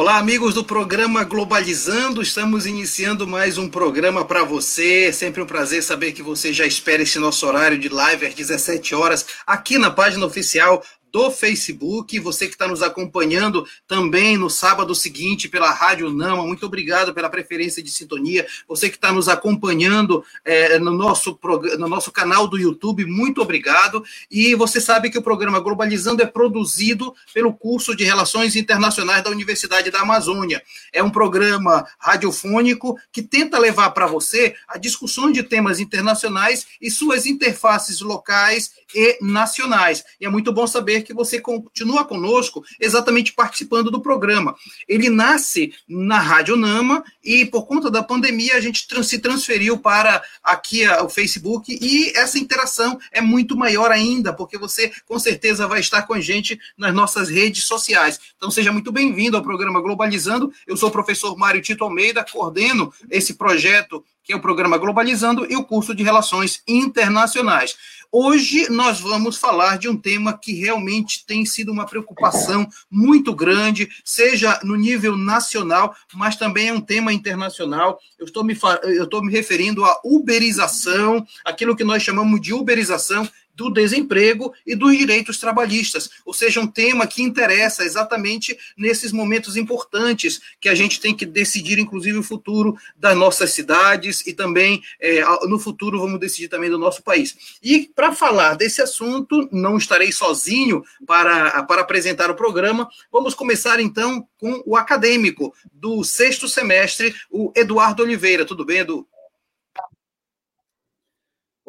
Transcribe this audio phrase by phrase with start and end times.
[0.00, 2.22] Olá, amigos do programa Globalizando.
[2.22, 5.12] Estamos iniciando mais um programa para você.
[5.12, 8.94] Sempre um prazer saber que você já espera esse nosso horário de live às 17
[8.94, 14.94] horas aqui na página oficial do Facebook, você que está nos acompanhando também no sábado
[14.94, 18.46] seguinte pela Rádio Nama, muito obrigado pela preferência de sintonia.
[18.66, 21.38] Você que está nos acompanhando é, no, nosso,
[21.78, 24.04] no nosso canal do YouTube, muito obrigado.
[24.30, 29.30] E você sabe que o programa Globalizando é produzido pelo curso de Relações Internacionais da
[29.30, 30.62] Universidade da Amazônia.
[30.92, 36.90] É um programa radiofônico que tenta levar para você a discussão de temas internacionais e
[36.90, 40.04] suas interfaces locais e nacionais.
[40.20, 44.54] E é muito bom saber que você continua conosco, exatamente participando do programa.
[44.86, 50.22] Ele nasce na Rádio Nama e, por conta da pandemia, a gente se transferiu para
[50.42, 55.80] aqui o Facebook e essa interação é muito maior ainda, porque você com certeza vai
[55.80, 58.18] estar com a gente nas nossas redes sociais.
[58.36, 60.52] Então, seja muito bem-vindo ao programa Globalizando.
[60.66, 65.50] Eu sou o professor Mário Tito Almeida, coordeno esse projeto que é o programa Globalizando
[65.50, 67.78] e o curso de Relações Internacionais.
[68.12, 73.88] Hoje nós vamos falar de um tema que realmente tem sido uma preocupação muito grande,
[74.04, 77.98] seja no nível nacional, mas também é um tema internacional.
[78.18, 83.26] Eu estou me, eu estou me referindo à uberização, aquilo que nós chamamos de uberização,
[83.58, 89.56] do desemprego e dos direitos trabalhistas, ou seja, um tema que interessa exatamente nesses momentos
[89.56, 94.80] importantes que a gente tem que decidir, inclusive, o futuro das nossas cidades e também
[95.00, 97.58] é, no futuro vamos decidir também do nosso país.
[97.60, 102.88] E para falar desse assunto, não estarei sozinho para, para apresentar o programa.
[103.10, 108.44] Vamos começar então com o acadêmico do sexto semestre, o Eduardo Oliveira.
[108.44, 109.04] Tudo bem, Edu?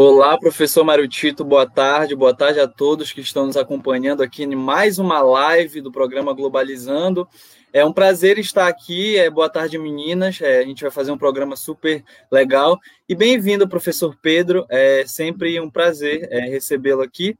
[0.02, 4.44] Olá, professor Mário Tito, boa tarde, boa tarde a todos que estão nos acompanhando aqui
[4.44, 7.28] em mais uma live do programa Globalizando.
[7.74, 11.18] É um prazer estar aqui, é, boa tarde meninas, é, a gente vai fazer um
[11.18, 12.80] programa super legal.
[13.10, 17.38] E bem-vindo, professor Pedro, é sempre um prazer é, recebê-lo aqui.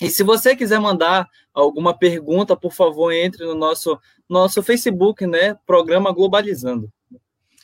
[0.00, 5.58] E se você quiser mandar alguma pergunta, por favor, entre no nosso, nosso Facebook, né,
[5.66, 6.90] Programa Globalizando.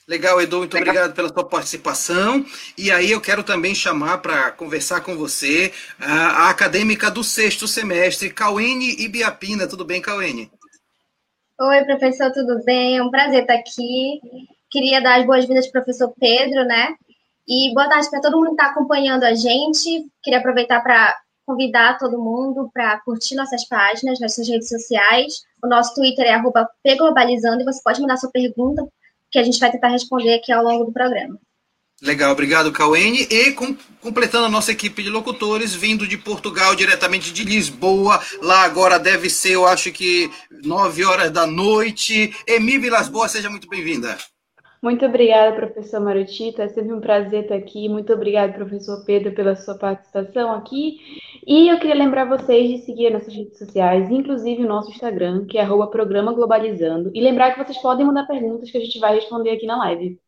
[0.06, 0.91] Legal, Edu, muito Legal.
[0.91, 2.44] obrigado pela sua participação.
[2.76, 7.66] E aí eu quero também chamar para conversar com você a, a, acadêmica do sexto
[7.66, 9.66] semestre, Cauene Ibiapina.
[9.66, 10.50] Tudo bem, Cauene?
[11.59, 12.98] Oi, professor, tudo bem?
[12.98, 14.20] É um prazer estar aqui.
[14.70, 16.94] Queria dar as boas-vindas para o professor Pedro, né?
[17.48, 20.04] E boa tarde para todo mundo que está acompanhando a gente.
[20.22, 21.16] Queria aproveitar para
[21.47, 25.44] convidar todo mundo para curtir nossas páginas, nossas redes sociais.
[25.62, 26.42] O nosso Twitter é
[26.82, 28.86] pglobalizando e você pode mandar sua pergunta
[29.34, 31.37] que a gente vai tentar responder aqui ao longo do programa.
[32.00, 33.27] Legal, obrigado, Cauene.
[33.28, 38.22] E com, completando a nossa equipe de locutores, vindo de Portugal, diretamente de Lisboa.
[38.41, 40.31] Lá agora deve ser, eu acho que,
[40.62, 42.33] nove horas da noite.
[42.47, 44.17] Emi Vilas Boas, seja muito bem-vinda.
[44.84, 46.65] Muito obrigada, professor Marutita.
[46.65, 47.89] É sempre um prazer estar aqui.
[47.89, 50.99] Muito obrigada, professor Pedro, pela sua participação aqui.
[51.47, 55.56] E eu queria lembrar vocês de seguir nossas redes sociais, inclusive o nosso Instagram, que
[55.56, 57.11] é Programa Globalizando.
[57.15, 60.21] E lembrar que vocês podem mandar perguntas que a gente vai responder aqui na live.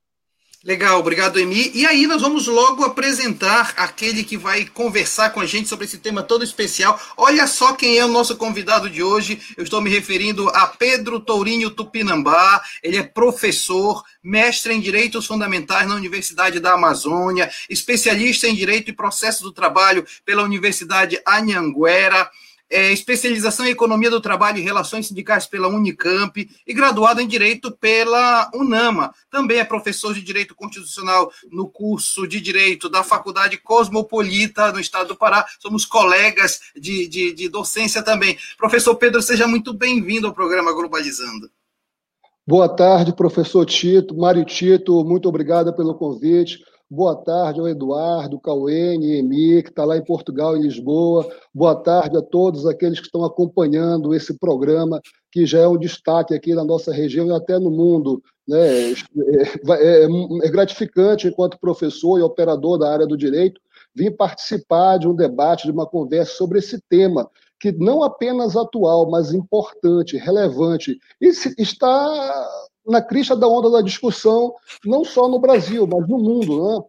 [0.67, 1.71] Legal, obrigado, Emi.
[1.75, 5.97] E aí nós vamos logo apresentar aquele que vai conversar com a gente sobre esse
[5.97, 7.01] tema todo especial.
[7.17, 9.41] Olha só quem é o nosso convidado de hoje.
[9.57, 12.61] Eu estou me referindo a Pedro Tourinho Tupinambá.
[12.83, 18.93] Ele é professor, mestre em Direitos Fundamentais na Universidade da Amazônia, especialista em Direito e
[18.93, 22.29] Processo do Trabalho pela Universidade Anhanguera
[22.71, 27.71] é, especialização em Economia do Trabalho e Relações Sindicais pela Unicamp e graduado em Direito
[27.71, 29.13] pela UNAMA.
[29.31, 35.09] Também é professor de Direito Constitucional no curso de Direito da Faculdade Cosmopolita no estado
[35.09, 35.47] do Pará.
[35.61, 38.37] Somos colegas de, de, de docência também.
[38.59, 41.51] Professor Pedro, seja muito bem-vindo ao programa Globalizando.
[42.49, 44.17] Boa tarde, professor Tito.
[44.17, 46.61] Mário Tito, muito obrigado pelo convite.
[46.89, 51.29] Boa tarde ao Eduardo, Cauene, Emi, que está lá em Portugal, em Lisboa.
[51.53, 55.01] Boa tarde a todos aqueles que estão acompanhando esse programa,
[55.33, 58.23] que já é um destaque aqui na nossa região e até no mundo.
[58.47, 58.93] Né?
[58.93, 63.61] É, é, é gratificante, enquanto professor e operador da área do direito,
[63.93, 67.29] vir participar de um debate, de uma conversa sobre esse tema,
[67.59, 72.49] que não apenas atual, mas importante, relevante, e está
[72.87, 74.55] na crista da onda da discussão,
[74.85, 76.85] não só no Brasil, mas no mundo, né?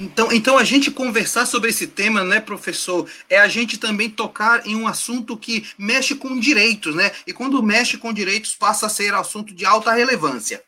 [0.00, 4.66] Então, então, a gente conversar sobre esse tema, né, professor, é a gente também tocar
[4.66, 7.12] em um assunto que mexe com direitos, né?
[7.26, 10.60] E quando mexe com direitos, passa a ser assunto de alta relevância.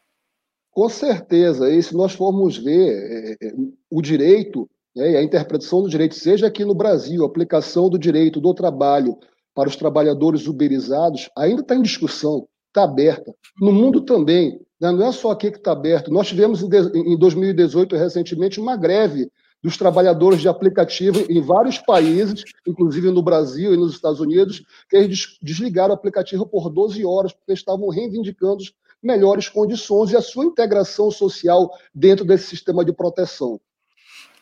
[0.70, 1.72] Com certeza.
[1.72, 3.52] E se nós formos ver é, é,
[3.90, 8.40] o direito né, a interpretação do direito, seja aqui no Brasil, a aplicação do direito
[8.40, 9.18] do trabalho
[9.54, 13.34] para os trabalhadores uberizados, ainda está em discussão está aberta.
[13.58, 14.60] No mundo também.
[14.78, 14.92] Né?
[14.92, 16.12] Não é só aqui que está aberto.
[16.12, 19.30] Nós tivemos em 2018, recentemente, uma greve
[19.62, 24.96] dos trabalhadores de aplicativo em vários países, inclusive no Brasil e nos Estados Unidos, que
[24.96, 28.62] eles desligaram o aplicativo por 12 horas, porque estavam reivindicando
[29.02, 33.58] melhores condições e a sua integração social dentro desse sistema de proteção.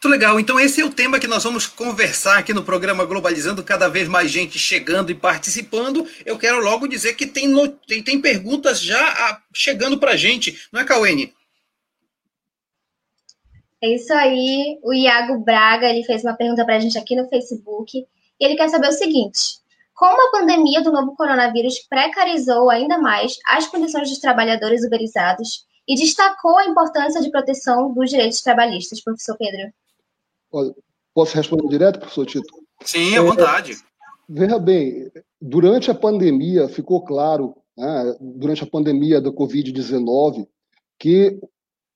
[0.05, 0.39] Muito legal.
[0.39, 4.06] Então, esse é o tema que nós vamos conversar aqui no programa Globalizando, cada vez
[4.06, 6.06] mais gente chegando e participando.
[6.27, 7.51] Eu quero logo dizer que tem,
[7.89, 11.33] tem, tem perguntas já ah, chegando para a gente, não é, Cauene?
[13.83, 14.79] É isso aí.
[14.83, 17.97] O Iago Braga ele fez uma pergunta para a gente aqui no Facebook.
[17.99, 18.06] E
[18.45, 19.41] ele quer saber o seguinte:
[19.95, 25.95] como a pandemia do novo coronavírus precarizou ainda mais as condições dos trabalhadores uberizados e
[25.95, 29.73] destacou a importância de proteção dos direitos trabalhistas, professor Pedro?
[30.55, 30.73] Olha,
[31.12, 32.55] posso responder direto, professor Tito?
[32.85, 33.73] Sim, à vontade.
[33.73, 33.77] É,
[34.29, 35.11] veja bem,
[35.43, 40.47] durante a pandemia ficou claro, né, durante a pandemia da Covid-19,
[40.97, 41.41] que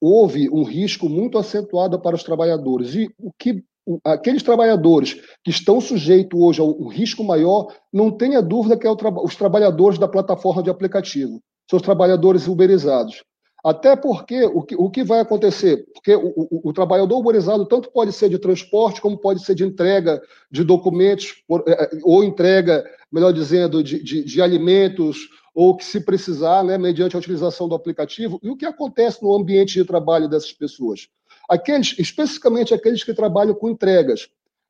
[0.00, 2.96] houve um risco muito acentuado para os trabalhadores.
[2.96, 3.62] E o que
[4.04, 5.14] aqueles trabalhadores
[5.44, 10.00] que estão sujeitos hoje ao risco maior, não tenha dúvida que é tra os trabalhadores
[10.00, 11.40] da plataforma de aplicativo,
[11.70, 13.22] são os trabalhadores uberizados.
[13.64, 15.84] Até porque o que, o que vai acontecer?
[15.92, 19.64] Porque o, o, o, trabalhador uberizado tanto pode ser de transporte, como pode ser de
[19.64, 25.84] entrega de documentos, é, é, ou entrega, melhor dizendo, de, de, de alimentos, ou que
[25.84, 28.38] se precisar, né, mediante a utilização do aplicativo.
[28.44, 31.08] E o que acontece no ambiente de trabalho dessas pessoas?
[31.48, 34.28] Aqueles, especificamente aqueles que trabalham com entregas.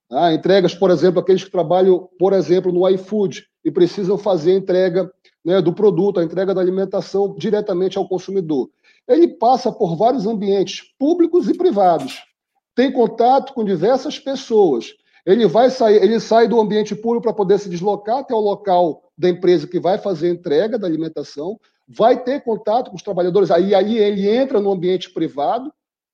[0.08, 0.32] Tá?
[0.32, 5.12] Entregas, por exemplo, aqueles que trabalham, por exemplo, no iFood e precisam fazer a entrega
[5.44, 8.70] né, do produto, a entrega da alimentação diretamente ao consumidor.
[9.08, 12.22] Ele passa por vários ambientes públicos e privados.
[12.74, 14.94] Tem contato com diversas pessoas.
[15.24, 19.02] Ele vai sair, ele sai do ambiente público para poder se deslocar até o local
[19.16, 21.58] da empresa que vai fazer a entrega da alimentação,
[21.88, 25.72] vai ter contato com os trabalhadores, aí, aí ele entra no ambiente privado,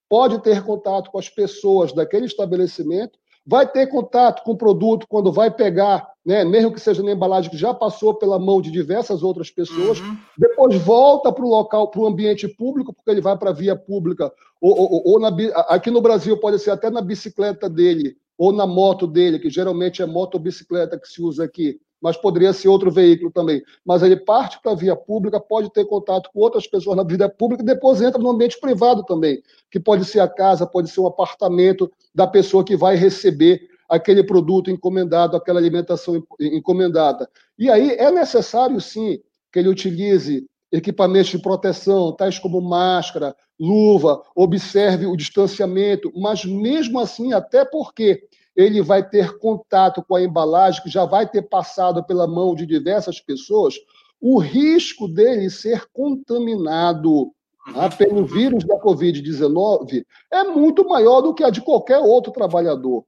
[0.09, 5.33] pode ter contato com as pessoas daquele estabelecimento, vai ter contato com o produto quando
[5.33, 9.23] vai pegar, né, mesmo que seja na embalagem que já passou pela mão de diversas
[9.23, 10.17] outras pessoas, uhum.
[10.39, 13.77] depois volta para o local, para o ambiente público, porque ele vai para a via
[13.77, 15.29] pública, ou, ou, ou na,
[15.69, 20.03] aqui no Brasil pode ser até na bicicleta dele, ou na moto dele, que geralmente
[20.03, 23.63] é moto ou bicicleta que se usa aqui mas poderia ser outro veículo também.
[23.83, 27.31] Mas ele parte para a via pública, pode ter contato com outras pessoas na vida
[27.31, 31.01] pública e depois entra no ambiente privado também, que pode ser a casa, pode ser
[31.01, 37.27] um apartamento da pessoa que vai receber aquele produto encomendado, aquela alimentação encomendada.
[37.59, 39.19] E aí é necessário, sim,
[39.51, 47.01] que ele utilize equipamentos de proteção, tais como máscara, luva, observe o distanciamento, mas mesmo
[47.01, 48.25] assim, até porque
[48.57, 52.65] ele vai ter contato com a embalagem, que já vai ter passado pela mão de
[52.67, 53.75] diversas pessoas,
[54.21, 57.33] o risco dele ser contaminado
[57.73, 63.05] tá, pelo vírus da Covid-19 é muito maior do que a de qualquer outro trabalhador.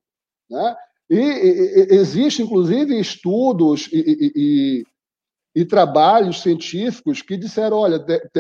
[0.51, 0.77] Né?
[1.09, 4.85] E, e, existe, inclusive, estudos e, e,
[5.55, 7.99] e, trabalhos científicos que disseram: olha,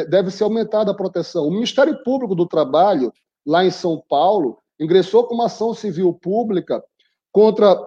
[0.08, 1.46] deve ser aumentada a proteção.
[1.46, 3.12] O Ministério Público do Trabalho,
[3.46, 6.82] lá em São Paulo, ingressou com uma ação civil pública
[7.36, 7.78] contra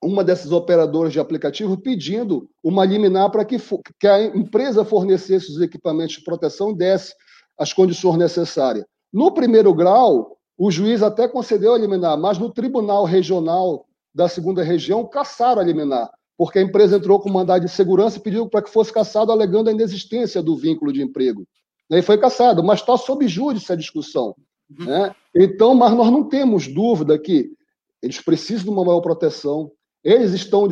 [0.00, 3.56] uma dessas operadoras de aplicativo pedindo uma liminar para que,
[3.98, 7.12] que a empresa fornecesse os equipamentos de proteção e desse
[7.58, 8.84] as condições necessárias.
[9.12, 14.62] No primeiro grau, o juiz até concedeu a liminar, mas no Tribunal Regional da Segunda
[14.62, 18.62] Região cassaram a liminar, porque a empresa entrou com mandado de segurança e pediu para
[18.62, 21.44] que fosse cassado, alegando a inexistência do vínculo de emprego.
[21.90, 24.36] E foi cassado, mas está sob júdice a discussão.
[24.70, 24.86] Uhum.
[24.86, 25.12] Né?
[25.34, 27.57] Então, mas nós não temos dúvida que
[28.02, 29.70] eles precisam de uma maior proteção.
[30.04, 30.68] Eles estão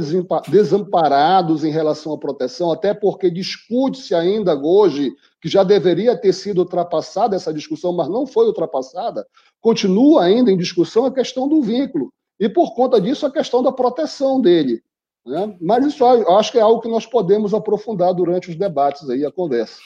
[0.49, 6.59] desamparados em relação à proteção, até porque discute-se ainda hoje que já deveria ter sido
[6.59, 9.27] ultrapassada essa discussão, mas não foi ultrapassada.
[9.61, 12.13] Continua ainda em discussão a questão do vínculo.
[12.39, 14.81] E, por conta disso, a questão da proteção dele.
[15.27, 15.57] Né?
[15.61, 19.25] Mas isso eu acho que é algo que nós podemos aprofundar durante os debates aí,
[19.25, 19.81] a conversa.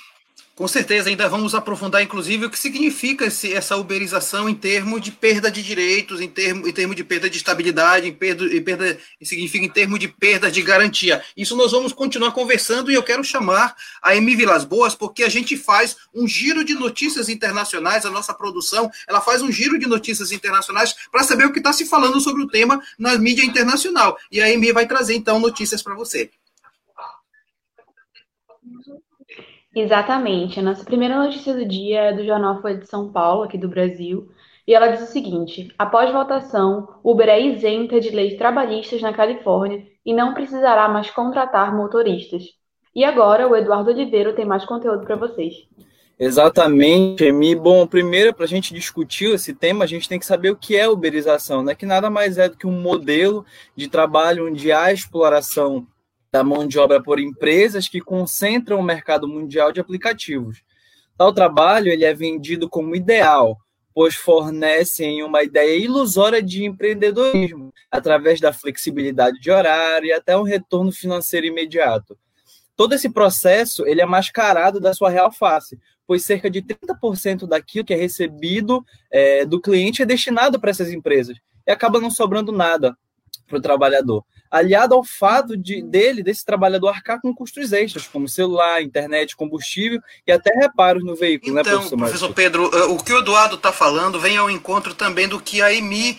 [0.54, 5.10] Com certeza, ainda vamos aprofundar, inclusive, o que significa esse, essa uberização em termos de
[5.10, 8.98] perda de direitos, em termos em termo de perda de estabilidade, em, perda, em perda,
[9.22, 11.24] significa em termos de perda de garantia.
[11.34, 15.30] Isso nós vamos continuar conversando e eu quero chamar a Emi Vilas Boas, porque a
[15.30, 19.86] gente faz um giro de notícias internacionais, a nossa produção, ela faz um giro de
[19.86, 24.18] notícias internacionais para saber o que está se falando sobre o tema na mídia internacional.
[24.30, 26.30] E a Emi vai trazer, então, notícias para você.
[29.74, 30.58] Exatamente.
[30.58, 33.68] A nossa primeira notícia do dia é do jornal Folha de São Paulo, aqui do
[33.68, 34.28] Brasil,
[34.66, 39.86] e ela diz o seguinte: após votação, Uber é isenta de leis trabalhistas na Califórnia
[40.04, 42.42] e não precisará mais contratar motoristas.
[42.94, 45.54] E agora o Eduardo Oliveira tem mais conteúdo para vocês.
[46.18, 47.54] Exatamente, Emi.
[47.54, 50.76] Bom, primeiro, para a gente discutir esse tema, a gente tem que saber o que
[50.76, 51.74] é uberização, né?
[51.74, 55.86] que nada mais é do que um modelo de trabalho onde há exploração
[56.32, 60.62] da mão de obra por empresas que concentram o mercado mundial de aplicativos.
[61.16, 63.58] Tal trabalho ele é vendido como ideal,
[63.92, 70.44] pois fornecem uma ideia ilusória de empreendedorismo, através da flexibilidade de horário e até um
[70.44, 72.16] retorno financeiro imediato.
[72.76, 77.84] Todo esse processo ele é mascarado da sua real face, pois cerca de 30% daquilo
[77.84, 82.52] que é recebido é, do cliente é destinado para essas empresas e acaba não sobrando
[82.52, 82.96] nada
[83.46, 84.24] para o trabalhador.
[84.50, 90.00] Aliado ao fato de, dele, desse trabalhador, arcar com custos extras, como celular, internet, combustível
[90.26, 91.98] e até reparos no veículo, então, né, professor?
[91.98, 95.62] Professor Pedro, eh, o que o Eduardo está falando vem ao encontro também do que
[95.62, 96.18] a EMI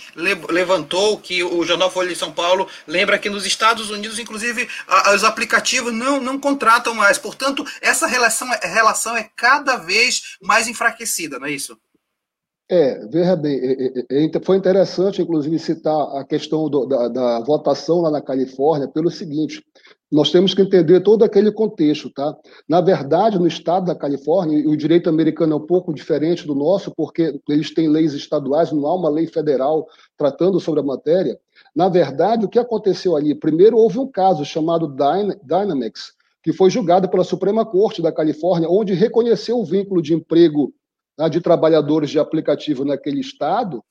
[0.50, 4.68] levantou, que o Jornal Folha de São Paulo lembra que nos Estados Unidos, inclusive,
[5.14, 7.18] os aplicativos não, não contratam mais.
[7.18, 11.78] Portanto, essa relação, relação é cada vez mais enfraquecida, não é isso?
[12.74, 17.40] É, veja bem, é, é, é, foi interessante, inclusive, citar a questão do, da, da,
[17.42, 19.62] votação lá na Califórnia pelo seguinte:
[20.10, 22.34] nós temos que entender todo aquele contexto, tá?
[22.70, 26.56] Na verdade, no estado da Califórnia, e o direito americano é um pouco diferente do
[26.56, 29.86] nosso, porque eles têm leis estaduais, não há uma lei federal
[30.18, 31.38] tratando sobre a matéria.
[31.76, 33.36] Na verdade, o que aconteceu ali?
[33.36, 34.96] Primeiro, houve um caso chamado
[35.44, 40.74] Dynamics, que foi julgado pela Suprema Corte da Califórnia, onde reconheceu o vínculo de emprego
[41.18, 43.84] né, de trabalhadores de aplicativo naquele estado,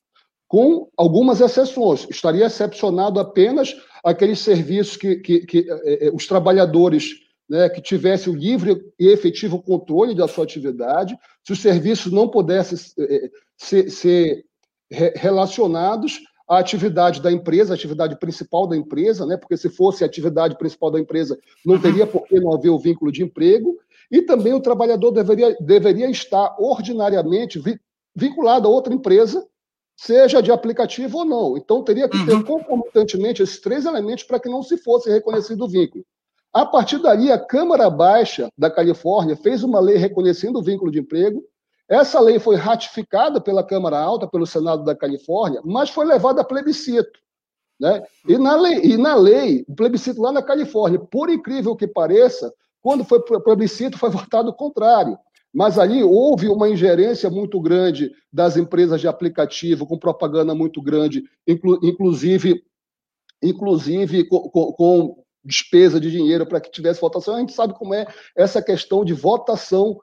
[0.48, 2.06] com algumas exceções.
[2.10, 3.74] Estaria excepcionado apenas
[4.04, 9.08] aqueles serviços que, que, que eh, eh, os trabalhadores né, que tivessem o livre e
[9.08, 14.44] efetivo controle da sua atividade, se os serviços não pudessem eh, ser, ser
[15.14, 16.20] relacionados
[16.50, 20.58] à atividade da empresa, a atividade principal da empresa, né, porque se fosse a atividade
[20.58, 21.80] principal da empresa, não uhum.
[21.80, 23.78] teria por que não haver o vínculo de emprego,
[24.10, 27.62] e também o trabalhador deveria, deveria estar ordinariamente
[28.16, 29.46] vinculado a outra empresa,
[29.96, 31.56] seja de aplicativo ou não.
[31.56, 32.42] Então, teria que ter uhum.
[32.42, 36.04] concomitantemente esses três elementos para que não se fosse reconhecido o vínculo.
[36.52, 40.98] A partir daí, a Câmara Baixa da Califórnia fez uma lei reconhecendo o vínculo de
[40.98, 41.44] emprego.
[41.90, 46.44] Essa lei foi ratificada pela Câmara Alta, pelo Senado da Califórnia, mas foi levada a
[46.44, 47.18] plebiscito.
[47.80, 48.00] Né?
[48.28, 52.54] E, na lei, e na lei, o plebiscito lá na Califórnia, por incrível que pareça,
[52.80, 55.18] quando foi plebiscito, foi votado o contrário.
[55.52, 61.24] Mas ali houve uma ingerência muito grande das empresas de aplicativo, com propaganda muito grande,
[61.44, 62.62] inclu inclusive,
[63.42, 67.34] inclusive com, com, com despesa de dinheiro para que tivesse votação.
[67.34, 68.06] A gente sabe como é
[68.36, 69.98] essa questão de votação,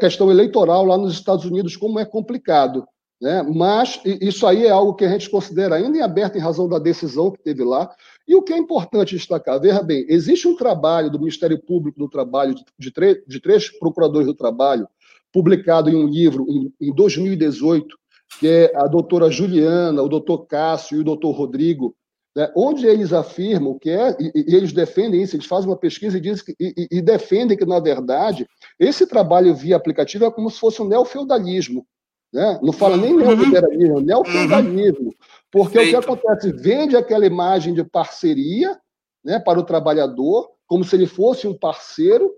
[0.00, 2.86] questão eleitoral lá nos Estados Unidos, como é complicado.
[3.20, 3.42] Né?
[3.42, 6.78] Mas isso aí é algo que a gente considera ainda em aberto em razão da
[6.78, 7.90] decisão que teve lá.
[8.26, 12.08] E o que é importante destacar, veja bem, existe um trabalho do Ministério Público do
[12.08, 12.92] Trabalho, de,
[13.26, 14.88] de três procuradores do trabalho,
[15.32, 17.96] publicado em um livro em, em 2018,
[18.38, 21.96] que é a doutora Juliana, o doutor Cássio e o doutor Rodrigo,
[22.38, 26.16] né, onde eles afirmam que é, e, e, eles defendem isso, eles fazem uma pesquisa
[26.16, 30.48] e, dizem que, e, e defendem que, na verdade, esse trabalho via aplicativo é como
[30.48, 31.84] se fosse um neofeudalismo.
[32.32, 32.60] Né?
[32.62, 33.18] Não fala nem uhum.
[33.18, 35.06] neoliberalismo, neofeudalismo.
[35.06, 35.14] Uhum.
[35.50, 35.98] Porque Feito.
[35.98, 36.52] o que acontece?
[36.52, 38.78] Vende aquela imagem de parceria
[39.24, 42.32] né, para o trabalhador, como se ele fosse um parceiro,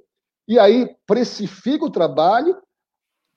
[0.49, 2.57] e aí precifica o trabalho.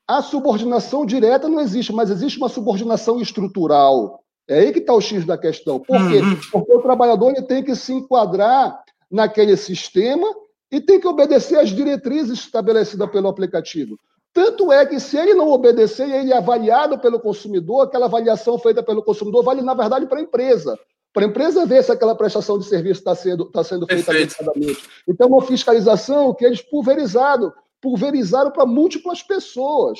[0.08, 4.23] A subordinação direta não existe, mas existe uma subordinação estrutural.
[4.48, 5.80] É aí que está o X da questão.
[5.80, 6.20] Por quê?
[6.20, 6.40] Uhum.
[6.52, 10.28] Porque o trabalhador ele tem que se enquadrar naquele sistema
[10.72, 13.98] e tem que obedecer às diretrizes estabelecidas pelo aplicativo.
[14.34, 18.58] Tanto é que, se ele não obedecer e ele é avaliado pelo consumidor, aquela avaliação
[18.58, 20.78] feita pelo consumidor vale, na verdade, para a empresa.
[21.14, 24.82] Para a empresa ver se aquela prestação de serviço está sendo, tá sendo feita adequadamente.
[25.08, 30.00] Então, uma fiscalização que eles pulverizaram, pulverizaram para múltiplas pessoas.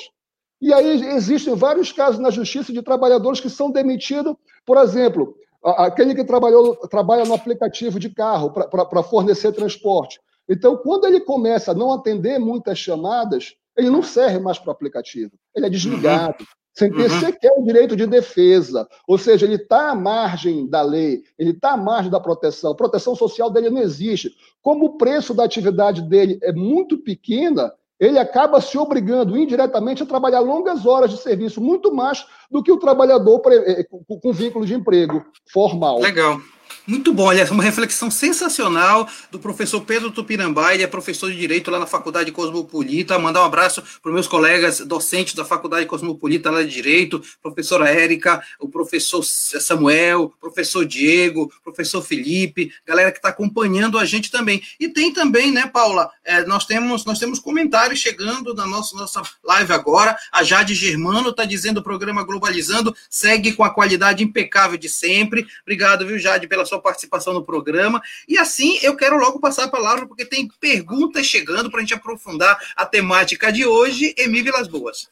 [0.64, 6.14] E aí existem vários casos na justiça de trabalhadores que são demitidos, por exemplo, aquele
[6.14, 10.18] que trabalhou, trabalha no aplicativo de carro para fornecer transporte.
[10.48, 14.72] Então, quando ele começa a não atender muitas chamadas, ele não serve mais para o
[14.72, 16.46] aplicativo, ele é desligado, uhum.
[16.72, 17.20] sem ter uhum.
[17.20, 18.88] sequer o direito de defesa.
[19.06, 22.72] Ou seja, ele está à margem da lei, ele está à margem da proteção.
[22.72, 24.34] A proteção social dele não existe.
[24.62, 30.06] Como o preço da atividade dele é muito pequena, ele acaba se obrigando indiretamente a
[30.06, 34.74] trabalhar longas horas de serviço, muito mais do que o trabalhador eh, com vínculo de
[34.74, 36.00] emprego formal.
[36.00, 36.38] Legal.
[36.86, 41.70] Muito bom, aliás, uma reflexão sensacional do professor Pedro Tupinambá, ele é professor de Direito
[41.70, 43.18] lá na Faculdade Cosmopolita.
[43.18, 47.88] Mandar um abraço para os meus colegas docentes da Faculdade Cosmopolita lá de Direito, professora
[47.88, 54.62] Érica, o professor Samuel, professor Diego, professor Felipe, galera que está acompanhando a gente também.
[54.78, 59.22] E tem também, né, Paula, é, nós, temos, nós temos comentários chegando na nossa, nossa
[59.42, 60.18] live agora.
[60.30, 65.46] A Jade Germano está dizendo o programa Globalizando segue com a qualidade impecável de sempre.
[65.62, 68.02] Obrigado, viu, Jade, pela sua sua participação no programa.
[68.28, 71.94] E assim eu quero logo passar a palavra, porque tem perguntas chegando para a gente
[71.94, 74.14] aprofundar a temática de hoje.
[74.18, 75.08] Emi Vilas Boas.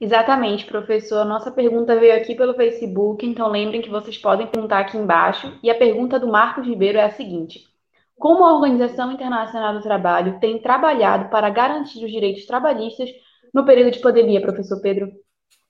[0.00, 1.24] Exatamente, professor.
[1.24, 5.52] Nossa pergunta veio aqui pelo Facebook, então lembrem que vocês podem perguntar aqui embaixo.
[5.62, 7.64] E a pergunta do Marcos Ribeiro é a seguinte:
[8.18, 13.08] Como a Organização Internacional do Trabalho tem trabalhado para garantir os direitos trabalhistas
[13.52, 15.10] no período de pandemia, professor Pedro?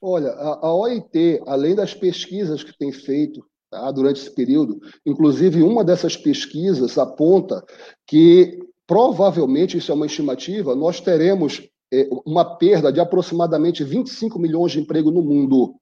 [0.01, 3.45] Olha, a, a OIT, além das pesquisas que tem feito
[3.75, 4.81] tá, durante esse período.
[5.05, 7.65] Inclusive, uma dessas pesquisas aponta
[8.07, 11.63] que provavelmente, isso é uma estimativa, nós teremos
[11.93, 15.75] é, uma perda de aproximadamente 25 milhões de emprego no mundo.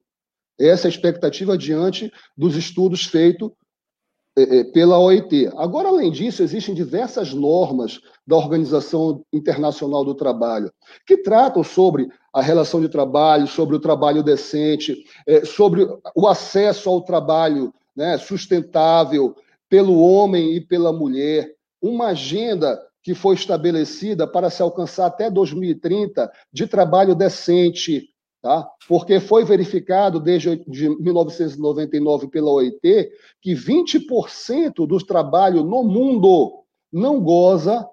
[0.59, 3.51] Essa é a expectativa diante dos estudos feitos
[4.37, 5.51] é, é, pela OIT.
[5.57, 10.73] Agora, além disso, existem diversas normas da Organização Internacional do Trabalho
[11.07, 16.89] que tratam sobre a relação de trabalho, sobre o trabalho decente, é, sobre o acesso
[16.89, 19.35] ao trabalho né, sustentável
[19.69, 26.31] pelo homem e pela mulher, uma agenda que foi estabelecida para se alcançar até 2030
[26.53, 28.09] de trabalho decente,
[28.41, 28.69] tá?
[28.87, 37.21] porque foi verificado desde de 1999 pela OIT que 20% do trabalho no mundo não
[37.21, 37.89] goza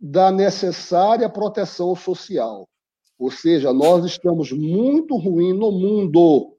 [0.00, 2.66] da necessária proteção social.
[3.18, 6.56] Ou seja, nós estamos muito ruim no mundo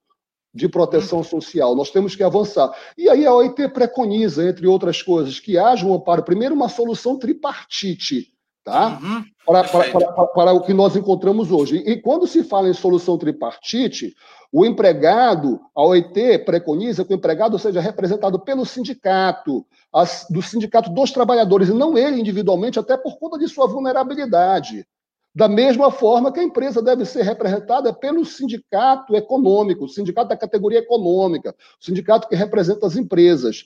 [0.53, 1.75] de proteção social.
[1.75, 2.71] Nós temos que avançar.
[2.97, 7.17] E aí a OIT preconiza, entre outras coisas, que haja um amparo, primeiro uma solução
[7.17, 8.99] tripartite, tá?
[9.01, 9.23] Uhum.
[9.45, 11.77] Para, para, para, para, o que nós encontramos hoje.
[11.77, 14.13] E quando se fala em solução tripartite,
[14.51, 20.89] o empregado, a OIT preconiza que o empregado seja representado pelo sindicato, as, do sindicato
[20.89, 24.85] dos trabalhadores, e não ele individualmente, até por conta de sua vulnerabilidade.
[25.33, 30.37] Da mesma forma que a empresa deve ser representada pelo sindicato econômico, o sindicato da
[30.37, 33.63] categoria econômica, o sindicato que representa as empresas.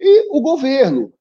[0.00, 1.12] E o governo.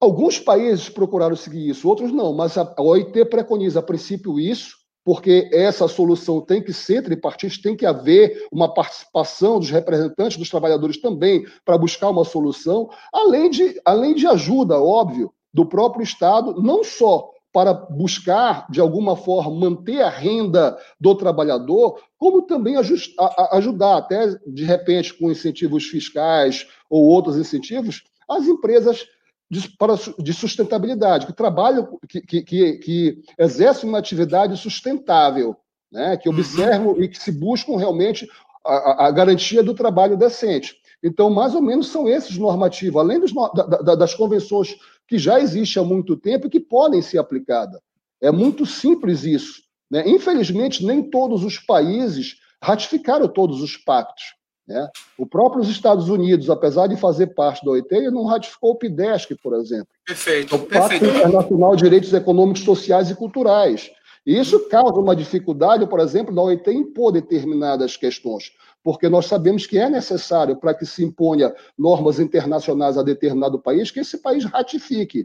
[0.00, 5.50] Alguns países procuraram seguir isso, outros não, mas a OIT preconiza a princípio isso, porque
[5.52, 11.00] essa solução tem que ser tripartite, tem que haver uma participação dos representantes dos trabalhadores
[11.00, 16.82] também para buscar uma solução, além de, além de ajuda, óbvio, do próprio Estado, não
[16.82, 24.36] só para buscar, de alguma forma, manter a renda do trabalhador, como também ajudar, até
[24.46, 29.06] de repente, com incentivos fiscais ou outros incentivos, as empresas
[29.50, 32.42] de, para, de sustentabilidade, que trabalham, que, que,
[32.78, 35.56] que, exercem uma atividade sustentável,
[35.90, 36.16] né?
[36.16, 36.36] que uhum.
[36.36, 37.02] observam uhum.
[37.02, 38.28] e que se buscam realmente
[38.64, 40.76] a, a, garantia do trabalho decente.
[41.02, 44.76] Então, mais ou menos são esses normativos, além dos, da, da, das convenções
[45.08, 47.80] que já existem há muito tempo e que podem ser aplicadas.
[48.20, 49.62] É muito simples isso.
[49.90, 50.04] Né?
[50.06, 54.34] Infelizmente, nem todos os países ratificaram todos os pactos.
[54.68, 54.88] Né?
[55.18, 59.54] O próprio Estados Unidos, apesar de fazer parte da OIT, não ratificou o PIDESC, por
[59.54, 59.88] exemplo.
[60.06, 60.54] Perfeito.
[60.54, 61.06] O Pacto perfeito.
[61.06, 63.90] Internacional de Direitos Econômicos, Sociais e Culturais.
[64.24, 69.66] E isso causa uma dificuldade, por exemplo, da OIT impor determinadas questões porque nós sabemos
[69.66, 74.44] que é necessário para que se imponha normas internacionais a determinado país que esse país
[74.44, 75.24] ratifique.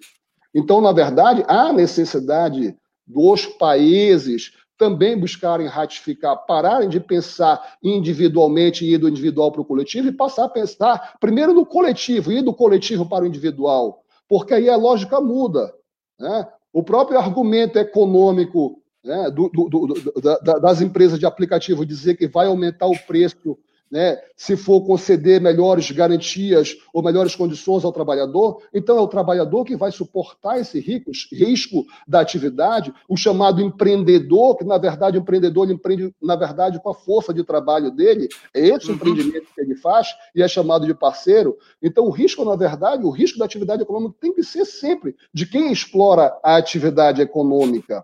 [0.53, 2.75] Então, na verdade, há necessidade
[3.07, 9.65] dos países também buscarem ratificar, pararem de pensar individualmente e ir do individual para o
[9.65, 14.53] coletivo e passar a pensar primeiro no coletivo, ir do coletivo para o individual, porque
[14.53, 15.73] aí a lógica muda.
[16.19, 16.47] Né?
[16.73, 22.27] O próprio argumento econômico né, do, do, do, da, das empresas de aplicativo dizer que
[22.27, 23.57] vai aumentar o preço
[23.89, 29.63] né, se for conceder melhores garantias ou melhores condições ao trabalhador, então é o trabalhador
[29.63, 35.65] que vai suportar esse risco da atividade, o chamado empreendedor, que na verdade o empreendedor
[35.65, 38.95] ele empreende, na verdade, com a força de trabalho dele, é esse uhum.
[38.95, 41.55] empreendimento que ele faz e é chamado de parceiro.
[41.81, 45.45] Então o risco, na verdade, o risco da atividade econômica tem que ser sempre de
[45.45, 48.03] quem explora a atividade econômica.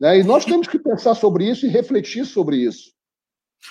[0.00, 0.20] Né?
[0.20, 2.96] E nós temos que pensar sobre isso e refletir sobre isso.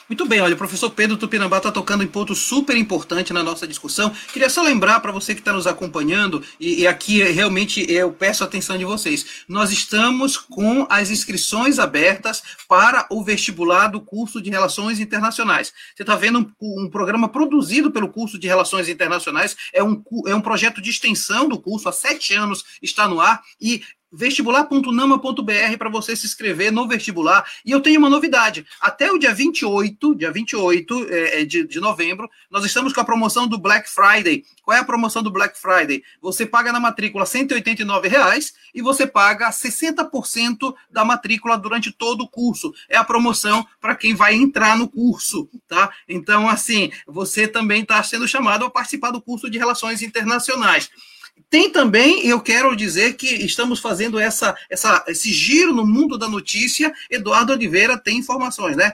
[0.07, 3.67] Muito bem, olha, o professor Pedro Tupinambá está tocando em ponto super importante na nossa
[3.67, 4.13] discussão.
[4.31, 8.43] Queria só lembrar para você que está nos acompanhando, e, e, aqui realmente eu peço
[8.43, 14.41] a atenção de vocês, nós estamos com as inscrições abertas para o vestibular do curso
[14.41, 15.73] de Relações Internacionais.
[15.95, 20.35] Você está vendo um, um, programa produzido pelo curso de Relações Internacionais, é um, é
[20.35, 23.81] um projeto de extensão do curso, há sete anos está no ar, e
[24.15, 27.45] vestibular.nama.br para você se inscrever no vestibular.
[27.65, 28.65] E eu tenho uma novidade.
[28.79, 33.05] Até o dia 28, dia 28 é, é, de, de novembro, nós estamos com a
[33.05, 34.43] promoção do Black Friday.
[34.63, 36.03] Qual é a promoção do Black Friday?
[36.21, 42.27] Você paga na matrícula 189 reais e você paga 60% da matrícula durante todo o
[42.27, 42.73] curso.
[42.89, 45.91] É a promoção para quem vai entrar no curso, tá?
[46.07, 50.89] Então, assim, você também está sendo chamado a participar do curso de Relações Internacionais.
[51.49, 56.27] Tem também, eu quero dizer que estamos fazendo essa, essa, esse giro no mundo da
[56.27, 56.93] notícia.
[57.09, 58.93] Eduardo Oliveira tem informações, né?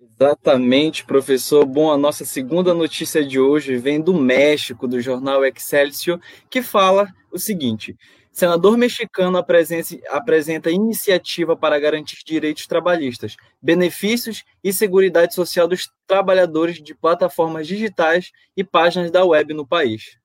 [0.00, 1.64] Exatamente, professor.
[1.64, 7.08] Bom, a nossa segunda notícia de hoje vem do México, do jornal Excelsior, que fala
[7.32, 7.96] o seguinte:
[8.30, 16.94] senador mexicano apresenta, iniciativa para garantir direitos trabalhistas, benefícios e segurança social dos trabalhadores de
[16.94, 20.21] plataformas digitais e páginas da web no país.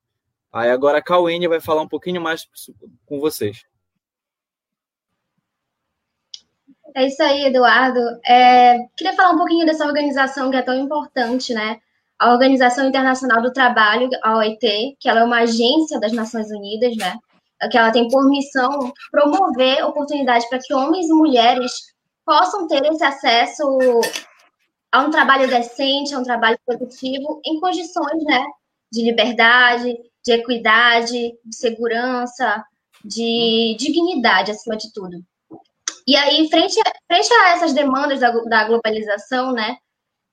[0.52, 2.48] Aí agora a Cauene vai falar um pouquinho mais
[3.06, 3.66] com vocês.
[6.96, 8.00] É isso aí, Eduardo.
[8.26, 11.80] É, queria falar um pouquinho dessa organização que é tão importante, né?
[12.18, 16.98] A Organização Internacional do Trabalho, a OIT, que ela é uma agência das Nações Unidas,
[16.98, 17.16] né?
[17.70, 21.72] Que ela tem por missão promover oportunidades para que homens e mulheres
[22.26, 23.64] possam ter esse acesso
[24.92, 28.44] a um trabalho decente, a um trabalho produtivo, em condições, né,
[28.92, 29.96] de liberdade,
[30.28, 32.62] de equidade, de segurança,
[33.04, 35.24] de dignidade, acima de tudo.
[36.06, 39.78] E aí, frente a, frente a essas demandas da, da globalização, né,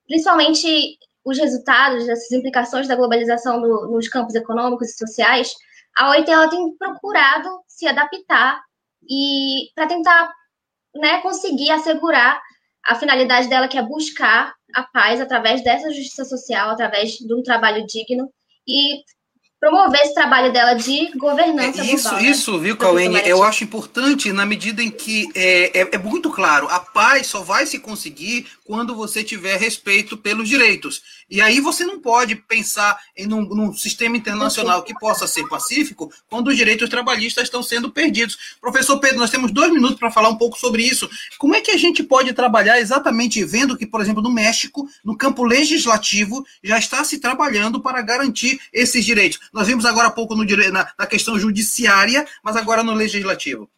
[0.06, 5.52] principalmente os resultados, essas implicações da globalização no, nos campos econômicos e sociais,
[5.96, 8.60] a OIT ela tem procurado se adaptar
[9.08, 10.32] e para tentar
[10.96, 12.42] né, conseguir assegurar
[12.84, 17.42] a finalidade dela, que é buscar a paz através dessa justiça social, através de um
[17.42, 18.28] trabalho digno
[18.66, 19.02] e
[19.64, 22.22] promover esse trabalho dela de governança é, isso, global.
[22.22, 22.30] Né?
[22.30, 23.22] Isso, viu, Cauene?
[23.24, 27.40] Eu acho importante na medida em que é, é, é, muito claro, a paz só
[27.40, 31.02] vai se conseguir quando você tiver respeito pelos direitos.
[31.30, 36.12] E aí você não pode pensar em um, num sistema internacional que possa ser pacífico
[36.28, 38.56] quando os direitos trabalhistas estão sendo perdidos.
[38.60, 41.08] Professor Pedro, nós temos dois minutos para falar um pouco sobre isso.
[41.38, 45.16] Como é que a gente pode trabalhar exatamente vendo que, por exemplo, no México, no
[45.16, 49.40] campo legislativo, já está se trabalhando para garantir esses direitos?
[49.54, 53.70] Nós vimos agora há pouco no, na, na questão judiciária, mas agora no legislativo.